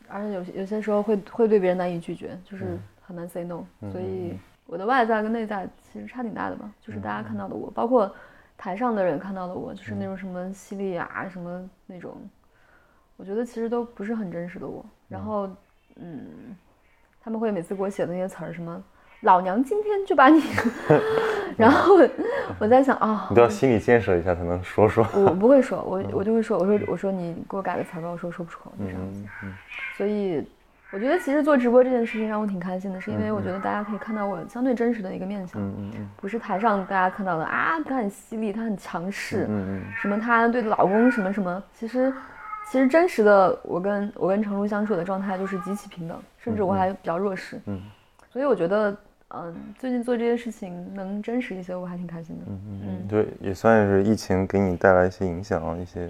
[0.08, 8.10] 而且有些有些时候会会对别人难以拒绝，就是很难 say no，所以我的外在跟内在其实差挺大的吧，就是大家看到的我，包括
[8.58, 12.18] 台上的人看到的我，就是那种什么犀利啊什么那种，
[13.16, 15.50] 我觉得其实都不是很真实的我，然后
[15.96, 16.56] 嗯。
[17.20, 18.82] 他们会每次给我写的那些词儿，什么
[19.20, 20.42] 老娘今天就把你，
[21.58, 21.98] 然后
[22.58, 25.06] 我在想啊，你都要心理建设一下才能说说。
[25.14, 29.26] 我不会说，我 我就会说，我说我说你给我改个词儿吧，我说说不出口，就这样子。
[29.98, 30.48] 所以
[30.92, 35.62] 我觉得其实做直播这件事情让我挺开心的，是因为我觉得大家可以看到我相对真实的一个面相，
[36.16, 39.48] 不是台上大家看到的啊，他很犀利，他很强势，
[40.02, 42.14] 什么他对老公什么什么，其实。
[42.70, 47.58] 其实真实的我跟我跟程璐相处的状态就是极其平等，甚至我还比较弱势。
[47.66, 47.82] 嗯，
[48.30, 48.94] 所以我觉得，
[49.30, 52.44] 嗯，最近做这些事情能真实一些，我还挺开心的。
[52.46, 56.10] 嗯嗯嗯，对，也算是疫情给你带来一些影响，一些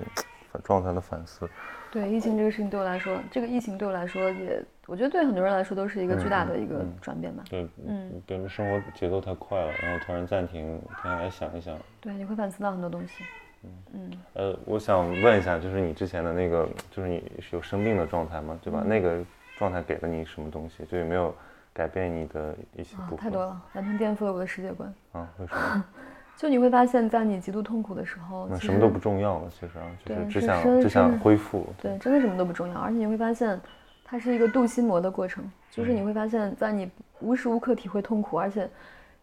[0.64, 1.48] 状态的反思。
[1.92, 7.44] 对，疫情这个事情对我来说，这个疫情对我来说也，我觉得对很多人来说都是一个巨大的一个转变吧。
[7.50, 11.78] 对，嗯，感觉生活节奏太快了，然后突然暂停，停下来想一想。
[12.02, 13.24] 对，你会反思到很多东西。
[13.64, 18.60] 嗯嗯呃，我想问一下，就是你之前的那个，就是你是有生病的状态吗？
[18.62, 18.84] 对吧？
[18.86, 19.24] 那个
[19.58, 20.86] 状态给了你什么东西？
[20.86, 21.34] 就有没有
[21.74, 23.18] 改变你的一些部分？
[23.18, 24.94] 太多了，完全颠覆了我的世界观。
[25.14, 25.28] 啊？
[25.40, 25.86] 为什么？
[26.38, 29.50] 就你会发现，在你极度痛苦的时候，那什么都不重要了。
[29.50, 31.68] 其实啊，就是只想只想恢复。
[31.82, 32.80] 对，真的什么都不重要。
[32.80, 33.60] 而且你会发现，
[34.06, 35.44] 它是一个镀心膜的过程。
[35.72, 38.70] 就是你会发现在你无时无刻体会痛苦，而且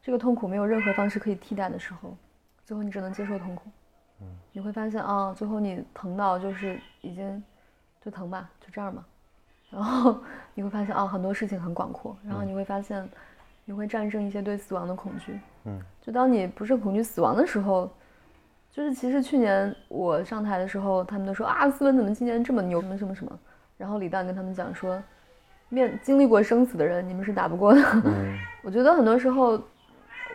[0.03, 2.17] 这个痛苦没有任何方式可以替代的时候，
[2.65, 3.63] 最后你只能接受痛苦。
[4.21, 7.43] 嗯你会发现啊，最后你疼到就是已经
[8.05, 9.05] 就疼吧，就这样嘛。
[9.71, 10.17] 然后
[10.55, 12.17] 你会发现啊，很多事情很广阔。
[12.25, 13.09] 然后你会发现，
[13.65, 15.39] 你会战胜一些对死亡的恐惧。
[15.65, 17.91] 嗯，就当你不是恐惧死亡的时候，
[18.71, 23.39] 就是其实去年我上台的时候，他们都说啊，思文怎么今年这么牛，什么什么什么。
[23.77, 25.03] 然后李诞跟他们讲说，
[25.69, 27.81] 面经历过生死的人，你们是打不过的。
[28.05, 29.61] 嗯， 我觉得很多时候，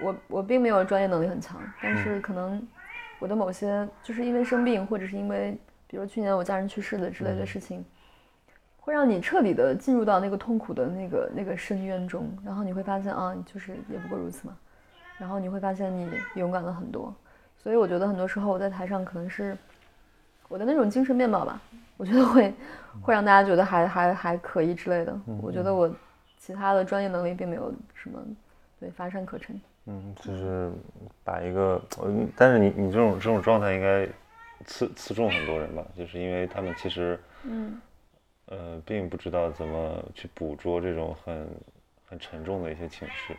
[0.02, 2.62] 我我并没有专业能力很强，但是可能。
[3.22, 7.84] 我的某些就是因为生病，或者是因为，比如去年我家人去世的之类的事情，
[8.80, 14.58] 会让你彻底的进入到那个痛苦的那个那个深渊中，然后你会发现啊，就是也不过如此嘛，
[15.19, 17.13] 然后你会发现你勇敢了很多，
[17.62, 19.58] 所以我觉得很多时候我在台上可能是
[20.47, 21.62] 我的那种精神面貌吧，
[21.97, 22.53] 我觉得会
[23.03, 25.93] 会让大家觉得还还还可以之类的，我觉得我
[26.38, 28.19] 其他的专业能力并没有什么
[28.79, 29.60] 对乏善可陈。
[29.86, 30.71] 嗯，就是
[31.23, 34.08] 把一个，嗯，但是你你这种这种状态应该
[34.65, 35.84] 刺刺中很多人吧？
[35.97, 37.82] 就是因为他们其实，嗯，
[38.47, 41.47] 呃，并不知道怎么去捕捉这种很
[42.08, 43.36] 很沉重的一些情绪，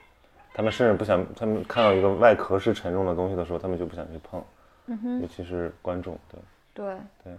[0.52, 4.42] 他们甚至不想，他们看到一个外壳是沉重的东西的时候，他们就不想去碰，
[4.86, 6.40] 嗯哼，尤其是观众，对，
[6.74, 7.34] 对对，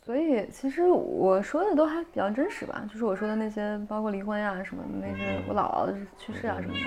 [0.00, 6.80] 所以其实我说的都还比较真实吧，就是我说的那些，包括离婚呀什么的，那些我姥姥去世啊什么的。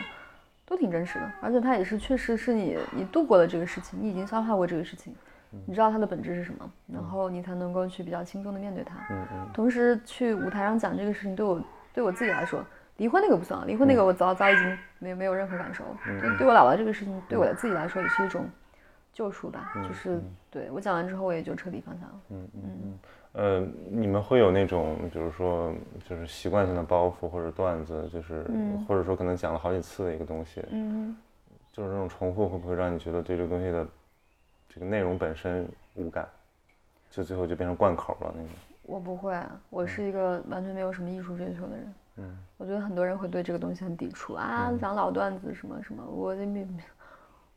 [0.68, 5.14] 都挺真实的，而且它也是确实是你你度过了这个事情，你已经消化过这个事情，
[5.68, 8.96] 你知道它的本质是什么，然后你才能够去比较轻松的面对它。
[9.12, 9.48] 嗯嗯。
[9.54, 11.62] 同时去舞台上讲这个事情，对我
[11.94, 12.66] 对我自己来说，
[12.98, 15.84] 离婚那个不算，离婚那个我早早已经没没有任何感受。
[16.08, 16.38] 嗯。
[16.38, 18.46] 对我姥姥这个事情，对我自己来说也是一种
[19.12, 22.22] 救赎吧，就是对我讲完之后，我也就彻底放下了。
[22.30, 23.00] 嗯嗯嗯。
[23.34, 25.74] 呃，你们会有那种，比如说，
[26.08, 28.46] 就是习惯性的包袱或者段子，就是，
[28.88, 31.14] 或者说可能讲了好几次的一个东西，嗯，
[31.74, 33.86] 就是这种重复会不会让你觉得对这个东西的
[34.70, 36.26] 这个内容本身无感，
[37.10, 38.52] 就最后就变成贯口了那种？
[38.84, 39.38] 我不会，
[39.70, 41.94] 我是一个完全没有什么艺术追求的人。
[42.18, 46.80] 嗯，我觉得很多人会对这个东西很抵触啊，讲老段子什么什么，我并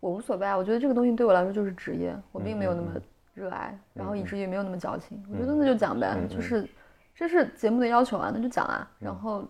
[0.00, 0.56] 我无所谓啊。
[0.56, 2.88] 我觉得这个东西对我来说就是职业，我并没有那么。
[3.34, 5.22] 热爱，然后以至于没有那么矫情。
[5.30, 6.68] 我觉得那就讲呗，就是
[7.14, 8.90] 这是节目的要求啊，那就讲啊。
[8.98, 9.44] 然后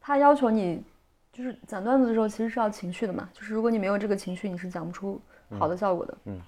[0.00, 0.82] 他要求你
[1.34, 3.28] 就是讲段子的时候，其实是要情绪的嘛。
[3.34, 5.20] 就是如果你没有这个情绪，你是讲不出
[5.58, 6.16] 好的效果的。
[6.24, 6.40] 嗯。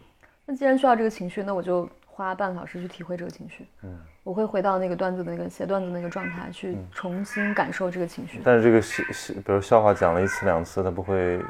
[0.46, 1.86] 那既然需要这个情绪，那我就
[2.18, 3.64] 花半个小时去体会这个情绪。
[3.82, 8.40] 嗯，我会回到那个段子的那个写段子那个状态，去重新感受这个情绪。
[8.44, 11.40] 但是这个笑笑，比如笑话讲了一次两次，它不会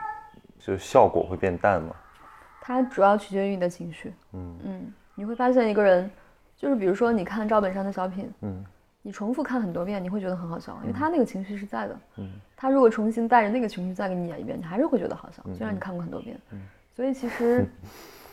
[0.59, 1.97] 就效果会变淡吗？
[2.61, 4.13] 它主要取决于你的情绪。
[4.35, 6.11] 嗯嗯，你会发现一个人，
[6.55, 8.63] 就是比如说你看赵本山的小品，嗯，
[9.01, 11.99] 你重复看很多遍，你会觉得很好笑，因为他那个情绪是在的。
[12.17, 16.39] 嗯，他如果重新带着那个情绪再给你演一遍，你还是会觉得好笑，虽然你看过很多遍。
[16.51, 16.61] 嗯，
[16.95, 17.67] 所以其实。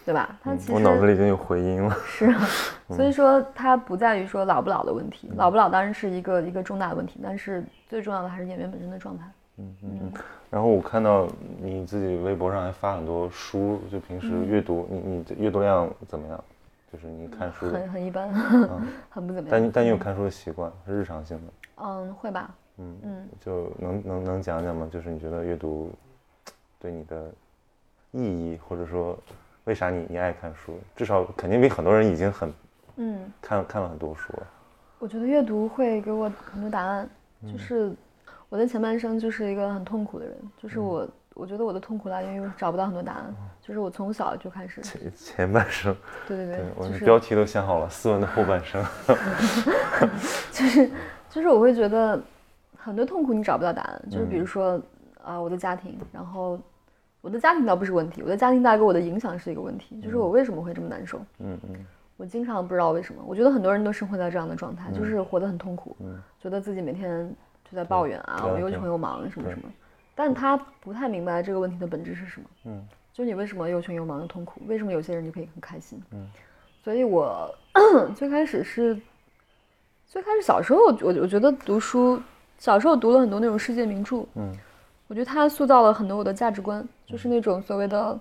[0.06, 0.38] 对吧？
[0.44, 1.98] 他其实我脑子里已经有回音了。
[2.06, 2.48] 是啊，
[2.89, 9.26] 所以说它不在于说老不老的问题，老不老当然是一个一个重大的问题，但是最重要的还是演员本身的状态。
[9.58, 10.13] 嗯嗯。
[10.52, 11.28] 然后我看到
[11.60, 16.41] 你自己微博上还发很多书，就平时阅读，你你阅读量怎么样？
[16.94, 18.32] 就是你看书很很一般，
[19.10, 19.60] 很不怎么样。
[19.60, 21.54] 但但你有看书的习惯，是日常性的？
[21.84, 22.54] 嗯，会吧。
[22.78, 24.88] 嗯嗯，就能能能讲讲吗？
[24.91, 25.91] 就是你觉得阅读
[26.80, 27.32] 对你的
[28.12, 29.18] 意义，或者说？
[29.65, 30.80] 为啥你你爱看书？
[30.95, 32.54] 至少肯定比很多人已经很，
[32.95, 34.47] 嗯，看看了很多书了。
[34.99, 37.08] 我觉得阅读会给我很多答案。
[37.51, 37.93] 就是
[38.49, 43.36] 我的前半生就是一个很痛苦的人，就是我我觉得我的痛苦来源于找不到很多答案。
[43.62, 45.95] 就是我从小就开始前前半生，
[46.28, 48.84] 对对对，我的标题都想好了，斯文的后半生。
[50.51, 50.91] 就是
[51.30, 52.19] 就是我会觉得
[52.78, 54.82] 很多痛苦你找不到答案，就是比如说
[55.23, 56.60] 啊我的家庭，然后。
[57.26, 61.18] 我的家庭倒不是问题，我的家庭带给我的影响是一个问题，就是我为什么会这么难受？
[61.40, 61.84] 嗯嗯，
[62.18, 63.24] 我经常不知道为什么。
[63.26, 65.98] 我觉得很多人都生活在这样的状态，就是活得很痛苦，
[66.40, 67.28] 觉得自己每天
[67.68, 69.64] 就在抱怨啊，我又穷又忙什么什么，
[70.14, 72.48] 但他不太明白这个问题的本质是什么。
[72.66, 74.62] 嗯，就你为什么又穷又忙又痛苦？
[74.68, 76.00] 为什么有些人就可以很开心？
[76.12, 76.30] 嗯，
[76.84, 77.52] 所以我
[78.16, 78.96] 最开始是，
[80.06, 82.22] 最开始小时候我我觉得读书，
[82.60, 84.24] 小时候读了很多那种世界名著。
[84.36, 84.56] 嗯。
[85.08, 88.20] 我觉得他塑造了很多我的价值观，就是那种所谓的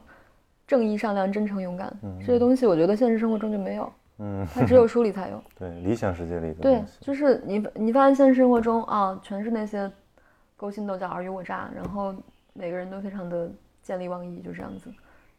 [0.66, 5.42] 正义、善良、真诚、勇敢这些东西，我觉得现实生活中就没有，嗯，它只有书里才有。
[5.58, 6.60] 对，理想世界里的。
[6.60, 9.90] 对，就是你你发现现实生活中啊，全是那些
[10.56, 12.14] 勾心斗角、尔虞我诈，然后
[12.52, 13.50] 每个人都非常的
[13.82, 14.90] 见利忘义，就这样子。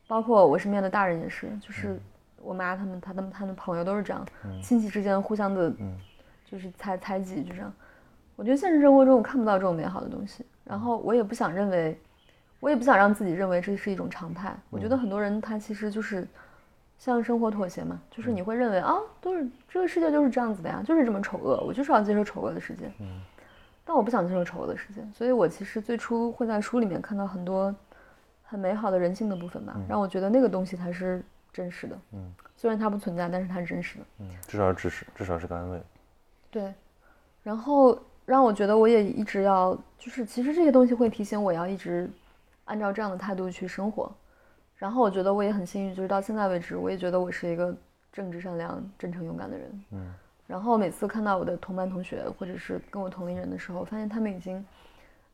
[0.07, 1.99] 包括我身边的大人也是，就是
[2.41, 4.25] 我妈他们、他们、他们朋友都是这样，
[4.61, 5.71] 亲戚之间互相的，
[6.43, 7.71] 就是猜猜忌，就这样。
[8.35, 10.43] 我觉得现实生活中我看不到这种美好的东西。
[10.65, 11.97] 然后我也不想认为，
[12.59, 14.53] 我也不想让自己认为这是一种常态。
[14.69, 16.27] 我觉得很多人他其实就是
[16.97, 22.91] 向生活妥协嘛，就是你会认为啊，都是这个世界就是这样子的呀，就是这么丑恶，我就是要接受丑恶的世界。
[22.99, 23.21] 嗯。
[23.85, 27.73] 但我不想接受丑恶的世界，所以我其实最初会在书里面看到很多
[28.43, 31.23] 很美好的人性的部分吧，让我觉得那个东西才是
[31.53, 31.95] 真实的。
[32.13, 32.33] 嗯。
[32.57, 34.05] 虽然它不存在，但是它是真实的。
[34.21, 35.79] 嗯，至少支持，至少是个安慰。
[36.49, 36.73] 对。
[37.43, 38.01] 然后。
[38.25, 42.09] 让我觉得我也一直要，就是其实这些东西会提醒我要一直
[42.63, 44.11] 按照这样的态度去生活。
[44.75, 47.75] 然后我觉得我也很幸运，就是到现在为止，我也觉得我是一个
[48.11, 49.83] 正直、善良、真诚、勇敢的人。
[49.91, 50.13] 嗯。
[50.47, 54.65] 然后每次看到我的同班同学或者是跟我同龄人的时候，发现他们已经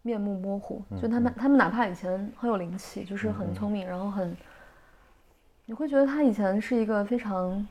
[0.02, 4.36] 面目模糊，就他们他们哪怕以前很有灵气，就是很聪明，然后很，
[5.66, 7.66] 你会觉得他以前是一个非常。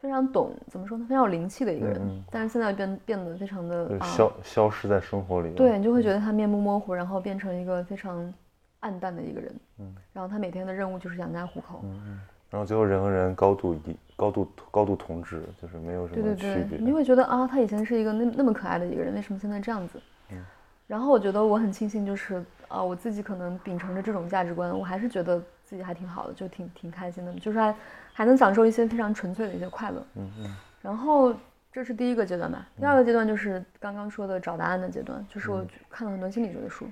[0.00, 1.04] 非常懂怎么说呢？
[1.08, 5.50] 非常有灵气的一个人，但是现在变变得非常的消消失在生活里。
[5.52, 8.32] 对你就会觉得他面目模糊，然后变成一个非常
[8.80, 9.54] 暗淡的一个人。
[9.78, 11.80] 嗯，然后他每天的任务就是养家糊口。
[11.84, 12.20] 嗯嗯。
[12.48, 16.78] 然后最后人和人高度一高度高度同质，就是没有什么区别。
[16.78, 20.00] 你会觉得啊，他以前是一个那那么可爱的一个人，为什么现在这样子？
[20.30, 20.42] 嗯。
[20.86, 27.74] 然后我觉得我很庆幸，就是啊，我自己可能秉承着这种价值观，我还是觉得自己还挺好的，就挺挺开心的，就是还。
[28.12, 30.56] 还能享受一些非常纯粹的一些快乐，嗯嗯。
[30.82, 31.32] 然后
[31.72, 36.86] 这是第一个阶段吧，第二个阶段就是刚刚说的找答案的阶段，就是我看了很多心理学的书，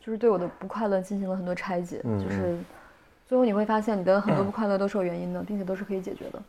[0.00, 2.56] 就是对我的不快乐进行了很多拆解，就是
[3.24, 6.42] 最后你会发现你的很多不快乐都是有原因的，并且都是可以解决的，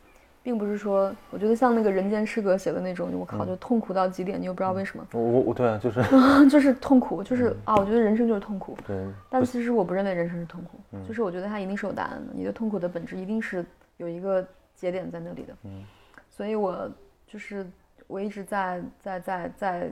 [0.46, 5.04] 并不是说我觉得像那个人间失格写的那种，我靠，就痛苦到极点，你又不知道为什么。
[5.12, 6.00] 我我我对啊，就是
[6.48, 8.78] 就是痛苦，就是啊，我觉得人生就是痛苦。
[8.86, 8.96] 对。
[9.28, 10.78] 但其实我不认为人生是痛苦，
[11.08, 13.66] 就是我觉得它一定是有答案的，你的痛苦的本质一定是。
[13.98, 15.82] 有一个节点在那里的，嗯，
[16.28, 16.86] 所以我
[17.26, 17.66] 就是
[18.06, 19.90] 我一直在在在在，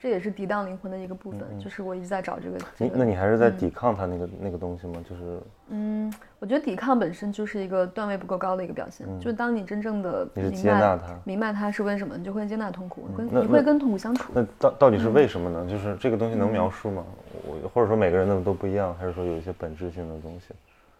[0.00, 2.58] 这也是抵挡灵魂的一个部分，就是我一直在找这个。
[2.76, 5.02] 你那你还是在抵抗它那个那个东西吗？
[5.08, 5.40] 就是，
[5.70, 9.06] 嗯，我觉得抵抗本身就是一个段位不够高的一个表现。
[9.18, 14.32] 就当你真正的明白它，明白它是为什么，你就会接纳痛苦，跟你会跟痛苦相处。
[14.34, 15.66] 那到到底是为什么呢？
[15.68, 17.04] 就是这个东西能描述吗？
[17.44, 20.54] 我或者说每个人的都不一样，还是说有一些本质性的东西？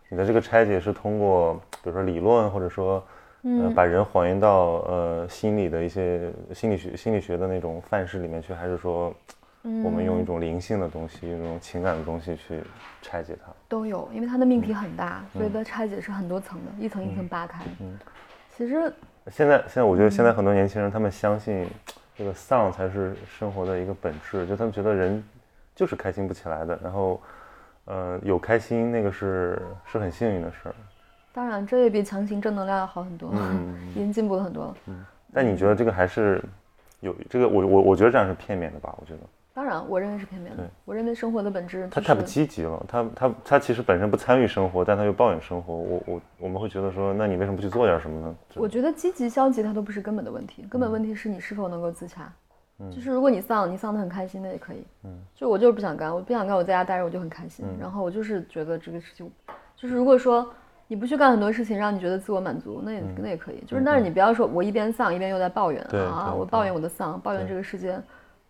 [0.09, 3.05] 你的这个拆解是通过，比如说理论，或者说，
[3.43, 9.14] 呃，把人还原到呃心理的一些心理学、心理学的那种范式里面去，还是说，
[9.62, 12.61] 我们用一种灵性的东西，用一种情感的东西去
[13.01, 13.53] 拆解它？
[13.68, 17.62] 都有，因为它的命题很大，所以它拆解是很多层的，一层一层扒开。
[17.80, 17.97] 嗯，
[18.57, 18.93] 其实
[19.30, 21.64] 现在现在我觉得现在很多年轻人他们相信
[22.16, 25.22] 这个丧才是生活的一个本质，就他们觉得人
[25.76, 27.22] 就是开心不起来的，然后
[27.84, 30.74] 呃有开心那个是是很幸运的事儿。
[31.39, 33.32] 当然，这也比强行正能量要好很多，
[33.95, 34.74] 已经进步了很多了。
[34.89, 36.43] 嗯，但你觉得这个还是
[36.99, 37.49] 有这个？
[37.49, 38.93] 我我我觉得这样是片面的吧？
[39.01, 39.20] 我觉得。
[39.55, 40.68] 当然，我认为是片面的。
[40.84, 42.84] 我认为生活的本质，他太不积极了。
[42.89, 45.72] 他他他其实本身不参与生活，但他又抱怨生活。
[45.72, 48.34] 我我我们会觉得说，那你为什么不去做点什么呢？
[48.57, 52.32] 我觉得积极消极它都不是根本的问题，根本问题是你是否能够自洽。
[52.80, 54.84] 嗯，就是如果你丧，你丧得很开心，那也可以。
[55.05, 57.64] 嗯，就我就是不想干，我不想干，我在家待着我就很开心。
[57.80, 59.30] 然后我就是觉得这个事情，
[59.76, 60.53] 就是如果说
[60.89, 63.62] 你不去干很多事情，让你觉得自我满足，那也那也可以。
[63.66, 65.80] 就是，但是你不要说我一边丧一边又在抱怨
[66.11, 68.01] 啊，我抱怨我的丧，抱怨这个世界，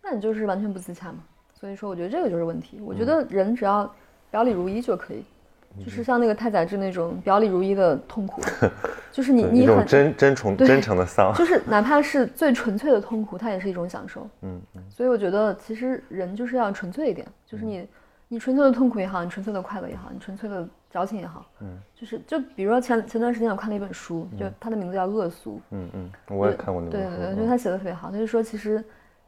[0.01, 1.19] 那你就是完全不自洽嘛。
[1.53, 2.79] 所以说，我觉得这个就是问题。
[2.81, 3.93] 我觉得人只要
[4.31, 5.21] 表里如一就可以，
[5.83, 8.41] 就是像那个太宰治那种表里如一的痛苦，
[9.11, 14.25] 就是你你很真真诚真诚的丧，就是哪怕是最纯粹的痛苦，它也是一种享受。
[14.43, 14.83] 嗯嗯。
[14.89, 17.85] 所以我觉得其实人就是要纯粹一点，就是你
[18.29, 25.55] 你纯粹的痛苦也好，你纯粹的快乐也好，你纯粹的矫情也好，嗯，就是就比如说前前段时间我看了一本书，就它的名字叫《恶俗》。
[25.71, 27.07] 嗯嗯，我也看过那本书。
[27.09, 28.11] 对对对，我觉得他写的特别好。
[28.11, 28.83] 他就说其实。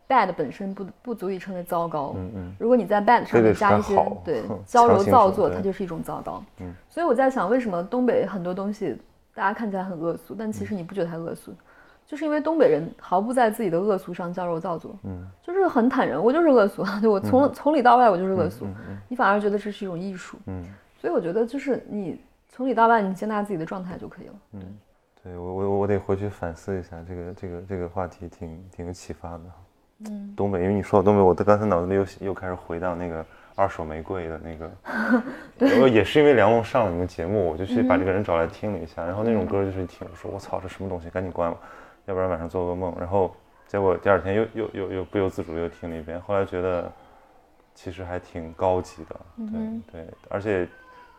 [0.10, 3.96] bad 本身不不足以称为糟糕，嗯嗯，如果你在 bad 上面加一些
[4.26, 6.76] 对矫揉造作，它就是一种糟糕，嗯。
[6.90, 8.98] 所以我在想，为什么东北很多东西
[9.34, 11.54] 大家看起来很恶俗，但其实你不觉得它恶俗，
[12.06, 18.68] 就是因为东北人毫不在自己的恶俗上矫揉造作，嗯，就是很坦然，我就是恶俗， 对我从从里到外我就是恶俗，
[19.08, 20.62] 你反而觉得这是一种艺术，嗯。
[21.02, 24.62] 所以我觉得就是你从里到外你接纳自己的状态就可以了，嗯。
[25.24, 25.36] 对。
[25.36, 29.42] 我我我得回去反思一下这个这个这个话题，挺挺有启发的。
[30.12, 33.26] 嗯，东北，因为你说到东北，我的刚才脑子里又又开始回到那个
[33.56, 34.72] 二手玫瑰的那个，
[35.58, 41.58] 对，也是因为梁龙上了你们节目，我就去把这个人找来听了一下，然后那种歌就是听，我说我操，这什么东西，赶紧关了，
[42.06, 42.96] 要不然晚上做噩梦。
[43.00, 43.36] 然后
[43.68, 46.92] 结果第二天又又又又不由自主又听了一遍，后来觉得
[47.76, 50.68] 其实还挺高级的，对对，而且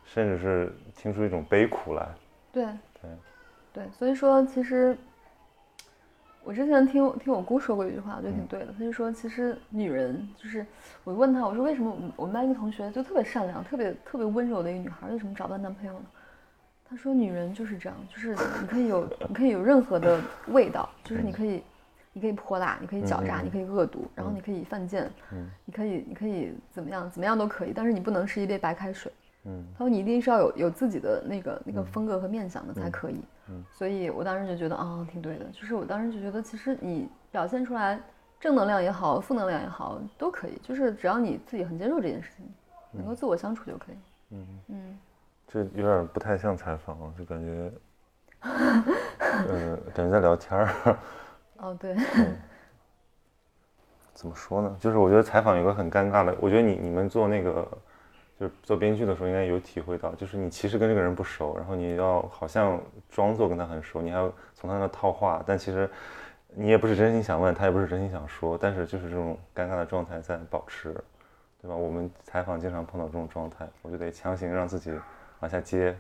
[0.05, 2.09] 甚至是听出一种悲苦来，
[2.53, 2.65] 对
[3.01, 3.11] 对
[3.73, 4.97] 对，所以说其实。
[6.45, 8.75] 我之前听听我姑说过一句话，我觉得挺对的。
[8.77, 10.67] 她就说，其实女人就是，
[11.05, 16.05] 我问她，我说为什么我们班一个同学就特别善良、特别特别温柔的一个女孩，为什么找不到男朋友呢？
[16.85, 18.31] 她说，女人就是这样，就是
[18.61, 21.63] 你可以有你可以有任何的味道，就是你可以
[22.13, 25.09] 你可以泼辣，你可以狡诈，你可以恶毒，然后你可以犯贱，
[25.65, 29.13] 你可以你可以怎么样怎么样都可以，但是你不能是一杯白开水。
[29.45, 33.21] 嗯，他说你一定是要有有自己的那个那个风格和面相的才可以。
[33.49, 35.45] 嗯，所以我当时就觉得啊，挺对的。
[35.47, 38.01] 就是我当时就觉得，其实你表现出来
[38.39, 40.57] 正能量也好，负能量也好，都可以。
[40.63, 42.47] 就是只要你自己很接受这件事情，
[42.93, 43.97] 能够自我相处就可以。
[44.31, 44.99] 嗯嗯，
[45.49, 47.73] 这有点不太像采访，就感觉，
[48.43, 50.97] 呃，感觉在聊天儿。
[51.57, 51.97] 哦，对。
[54.15, 54.77] 怎么说呢？
[54.79, 57.67] 就是我觉得采访有个很尴尬的，我觉得你你们做那个。
[58.43, 65.89] 就是做编剧的时候，应该有体会到，就是你其实跟这个人不熟，然后你要好像装作跟他很熟，你还要从他那套话，但其实
[66.49, 70.93] 你也不是真心想问他，也不是真心想说，但是就是这种尴尬的状态在保持，
[71.61, 71.77] 对吧？
[71.77, 74.91] 我们采访经常碰到这种状态，我就得强行让自己
[75.39, 75.97] 往下接。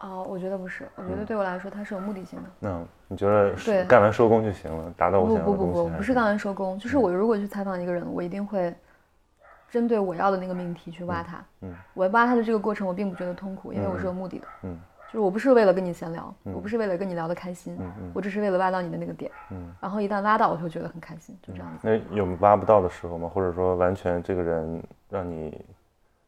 [0.00, 2.48] 哦，我觉得不是，我觉得对我来说他是有目的性的。
[2.58, 8.74] 那你觉得对干完收工就行了，达到我想要的不不不不，不是干完收工，就是我如果去采访一个人，我一定会。
[9.70, 21.80] 针对我要的那个命题去挖它，嗯，我挖它的这个过程我并不觉得痛苦，因为我是有目的的，嗯，就是我不是为了跟你闲聊，我不是为了跟你聊得开心，嗯我只是为了挖到你的那个点，嗯，然后一旦挖到，我就觉得很开心，就这样子。
[21.82, 23.28] 那有挖不到的时候吗？
[23.28, 25.60] 或者说完全这个人让你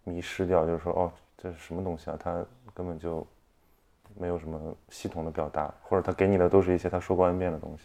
[0.04, 2.16] 迷失掉，就是说哦，这是什么东西啊？
[2.18, 3.26] 他根本就
[4.18, 7.84] 没有什么系统的表达，或者他给你的都是一些他说过 N 遍的东西。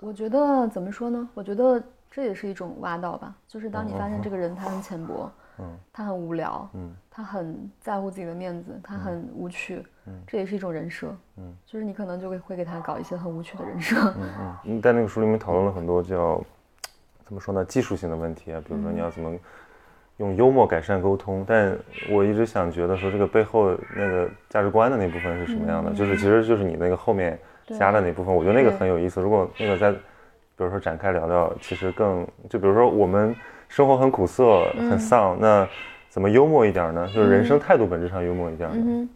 [0.00, 1.28] 我觉得怎么说呢？
[1.34, 1.82] 我觉得。
[2.14, 14.82] 这也是一种挖到吧，就是当你发现这个人他很浅薄，嗯，他很无聊，嗯，他很在乎自己的面子，他很无趣，嗯，这也是一种人设，嗯，就是你可能就会会给他搞一些很无趣的人设，嗯嗯。
[14.82, 16.38] 在那个书里面讨论了很多叫
[17.24, 19.34] 怎么说呢，技术性的问题啊，比如说你要怎么
[20.18, 21.74] 用幽默改善沟通，但
[22.10, 27.38] 我一直想觉得说这个背后那个价值观的那部分是什么样的，就是其实就是你那个后面
[27.68, 29.18] 加的那部分，我觉得那个很有意思。
[29.22, 29.94] 如果那个在
[30.62, 33.34] 比如说展开聊聊，其实更就比如说我们
[33.68, 35.68] 生活很苦涩、很丧，那
[36.08, 37.04] 怎么幽默一点呢？
[37.08, 38.70] 就是人生态度本质上幽默一点。
[38.72, 39.08] 嗯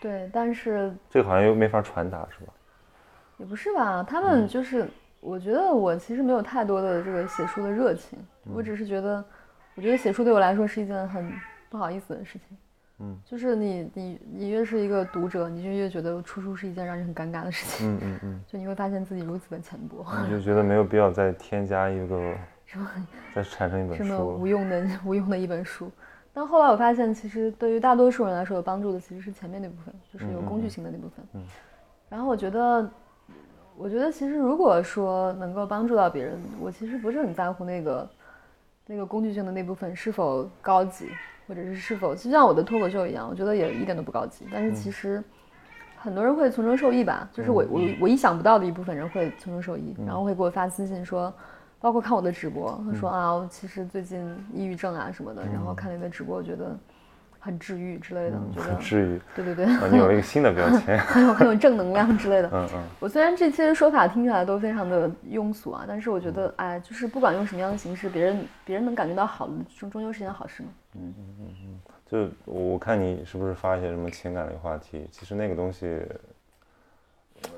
[0.00, 2.52] 对，但是这个好像又没法传达，是吧？
[3.38, 8.16] 也不是吧，他们就是，我觉得我其实没有太多的这个写书的热情，
[8.54, 9.24] 我只是觉得，
[9.74, 11.32] 我觉得写书对我来说是一件很
[11.68, 12.56] 不好意思的事情。
[13.00, 17.94] 嗯，就是你你你越是一个读者，你就越觉得出书是一件让人很尴尬的事情。
[17.94, 22.34] 嗯嗯嗯， 就你会发现自己如此的浅薄，你就觉得没有必要再添加一个
[22.66, 22.86] 什么，
[23.34, 25.90] 再产生一本书，什么无用的无用的一本书。
[26.32, 31.24] 但后来我发现，其实对于大多数人来说，有帮助的其实是前面那部分，就是有工具性的那部分。
[31.32, 31.42] 嗯。
[32.08, 32.88] 然后我觉得，
[33.76, 38.10] 我觉得其实如果说能够帮助到别人，我其实不是很在乎那个
[38.86, 41.08] 那个工具性的那部分是否高级。
[41.50, 44.46] 或者是是否就像我的脱口秀一样，我觉得也一点都不高级。
[44.52, 45.20] 但是其实
[45.96, 51.34] 很多人会从中受益吧，就是我我我意想不到的一部分人会从中受益，然后会给我发私信说，
[51.80, 54.24] 包括看我的直播，他说啊，其实最近
[54.54, 56.78] 抑郁症啊什么的，然后看你的直播，觉得。
[57.40, 59.20] 很治愈之类的，我觉得很治愈。
[59.34, 62.50] 对对对，你有了一个新的标签， 很有很有正能量之类的。
[62.52, 62.82] 嗯嗯。
[63.00, 70.68] 我虽然这些说法听起来都非常的庸俗啊，但是我觉得，哎，就是不管用什么样的形式，别人别人能感觉到好的，终终究是件好事嘛。
[70.96, 71.80] 嗯嗯嗯嗯。
[72.06, 75.08] 就我看你是不是发一些什么情感类话题？
[75.10, 76.02] 其实那个东西，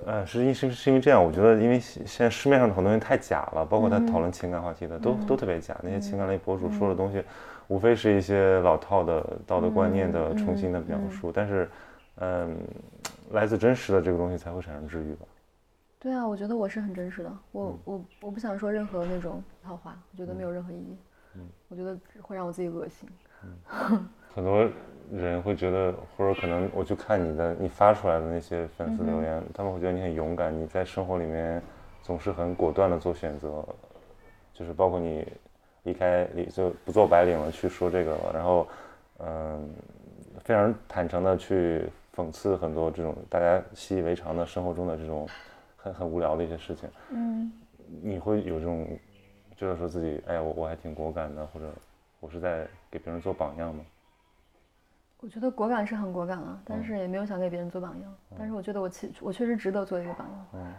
[0.06, 5.74] 呃，是因是是因为这样，我觉得因为现在市面上的很多东西太假了，包括他讨论情感话题的，都都特别假。
[5.82, 7.24] 那些情感类博主说的东西。
[7.68, 11.68] 无非是一些老套的道德观念的重新的描述，但是，
[12.16, 12.56] 嗯，
[13.30, 15.26] 来自真实的这个东西才会产生治愈吧？
[15.98, 20.96] 对啊，我觉得我是很真实的，我我我不想说任何那种套话，我觉得没有任何意义。
[21.36, 23.08] 嗯，我觉得会让我自己恶心。
[23.42, 24.68] 嗯， 很多
[25.10, 31.62] 人会觉得，或者可能我去看你的你发出来的那些粉丝留言，他们会觉得你很勇敢，你在生活里面
[32.02, 33.64] 总是很果断的做选择，
[34.52, 35.26] 就是包括你。
[35.84, 38.68] 离开离就不做白领了，去说这个了，然后，
[39.18, 39.68] 嗯，
[40.44, 45.28] 非常坦诚的去讽刺很多这种大家习以为常的生活中的这种
[45.76, 46.88] 很很无聊的一些事情。
[47.10, 47.52] 嗯，
[48.02, 48.86] 你会有这种
[49.56, 51.66] 觉得说自己，哎呀，我我还挺果敢的，或者
[52.20, 53.84] 我是在给别人做榜样吗？
[55.18, 58.14] 我觉得果敢是很果敢啊，但是也没有想给别人做榜样。
[58.36, 60.46] 但是我觉得我其我确实值得做一个榜样。
[60.54, 60.74] 嗯。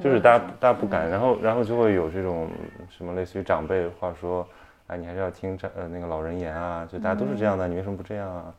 [0.00, 2.48] 就是大家大家不敢，然后然后就会有这种
[2.88, 4.46] 什么类似于长辈话说，
[4.88, 8.54] 哎，你还是要听长呃那个老人言啊，就大家都是这样的，你为什么不这样啊？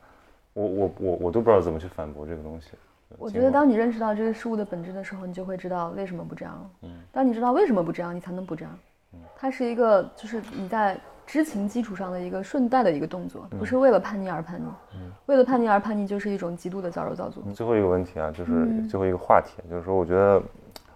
[0.54, 2.70] 我我我我都不知道怎么去反驳这个东西。
[3.18, 6.70] 我觉得当你认识到这个事物的本质的时候，你就会知道为什么不这样了。
[6.84, 6.90] 嗯。
[7.12, 8.78] 当你知道为什么不这样，你才能不这样。
[9.12, 9.20] 嗯。
[9.36, 14.64] 它是一个就是你在知情基础上的一个顺带的一个动作，不是为了叛逆而叛逆。
[14.94, 15.12] 嗯。
[15.26, 17.42] 为了叛逆而叛逆，就是一种极度的矫揉造作。
[17.52, 20.42] 最后一个问题啊，就是最后一个话题，就是说，我觉得。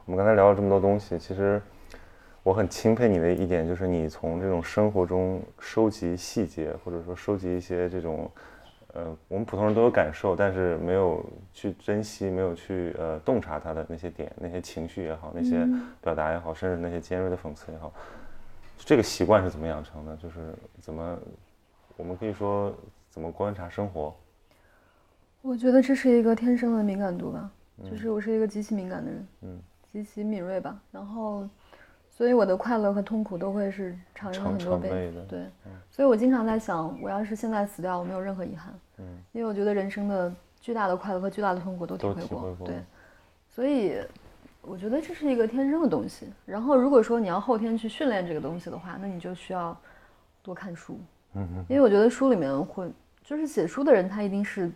[0.06, 1.60] 我们刚才聊了这么多东西，其实
[2.44, 8.30] 我很钦佩你的一点，就是你从这种生活中收集细节，或者说收集一些这种，
[8.94, 15.66] 呃，我们普通人都有感受，但是没有去珍惜，没有去呃洞察它的那些点，那些情绪也好，那些
[16.00, 17.92] 表达也好，甚至那些尖锐的讽刺也好，
[18.78, 20.16] 这个习惯是怎么养成的？
[20.18, 21.18] 就是怎么，
[21.96, 22.72] 我们可以说
[23.10, 24.14] 怎么观察生活？
[25.42, 27.50] 我觉得这是一个天生的敏感度吧，
[27.82, 29.26] 就是我是一个极其敏感的人。
[29.42, 29.60] 嗯。
[29.96, 31.48] 极其敏锐吧，然后，
[32.10, 35.10] 所以我的快乐和痛苦都会是常人很多倍。
[35.26, 35.46] 对，
[35.90, 38.74] 所以我经常在想，我要是现在死掉，我没有任何遗憾。
[38.98, 40.30] 嗯，因为我觉得人生的
[40.60, 42.54] 巨大的快乐和巨大的痛苦都体会过。
[42.62, 42.74] 对，
[43.48, 43.96] 所以
[44.60, 46.28] 我觉得这是一个天生的东西。
[46.44, 49.74] 然后，如果说你要后天去训练这个东西的话，那你就需要
[50.42, 51.00] 多看书。
[51.32, 52.92] 嗯嗯，因为我觉得书里面会，
[53.24, 54.70] 就是写书的人，他一定是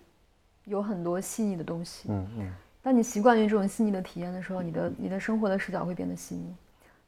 [0.64, 2.08] 有很多细腻的东西。
[2.10, 2.52] 嗯嗯。
[2.82, 6.54] 当你习惯于这种细腻的体验的时候，你的你的生活的视角会变得细腻。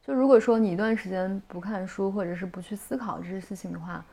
[0.05, 4.05] 就如果说你一段时间不看书，或者是不去思考这些事情的话，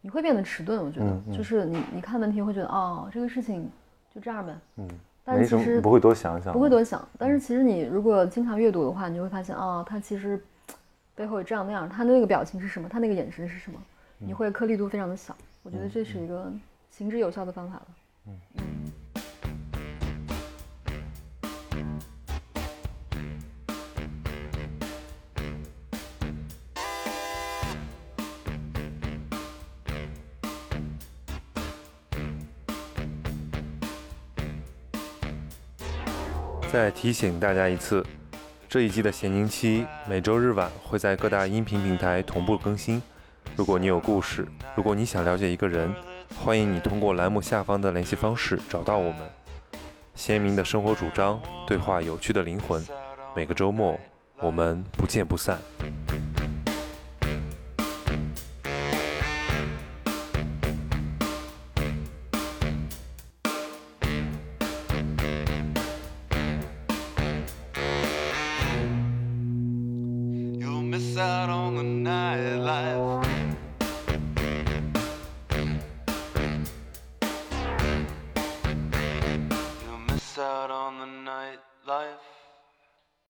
[0.00, 0.82] 你会变得迟钝。
[0.82, 3.70] 我觉得，就是你你看问题会觉得，哦，这个事情
[4.14, 4.54] 就这样呗。
[4.76, 4.88] 嗯。
[5.26, 6.52] 但是其实不会多想想。
[6.52, 7.06] 不会多想。
[7.16, 10.42] 但是其实你如果经常阅读的话，你就会发现，哦，他其实
[11.14, 13.78] 背后有这样那样，他那个表情是什么，他那个眼神是什么，
[14.18, 15.36] 你会颗粒度非常的小。
[15.62, 16.52] 我觉得这是一个
[16.90, 17.86] 行之有效的方法了。
[18.28, 18.83] 嗯嗯。
[36.74, 38.04] 再提醒大家一次，
[38.68, 43.00] 这一季的闲宁期每周日晚会在各大音频平台同步更新。
[43.54, 44.44] 如果你有故事，
[44.74, 45.94] 如果你想了解一个人，
[46.36, 49.20] 欢迎你通过栏目下方的联系方式找到我们。
[50.16, 52.84] 鲜明的生活主张，对话有趣的灵魂。
[53.36, 53.96] 每个周末，
[54.40, 55.56] 我们不见不散。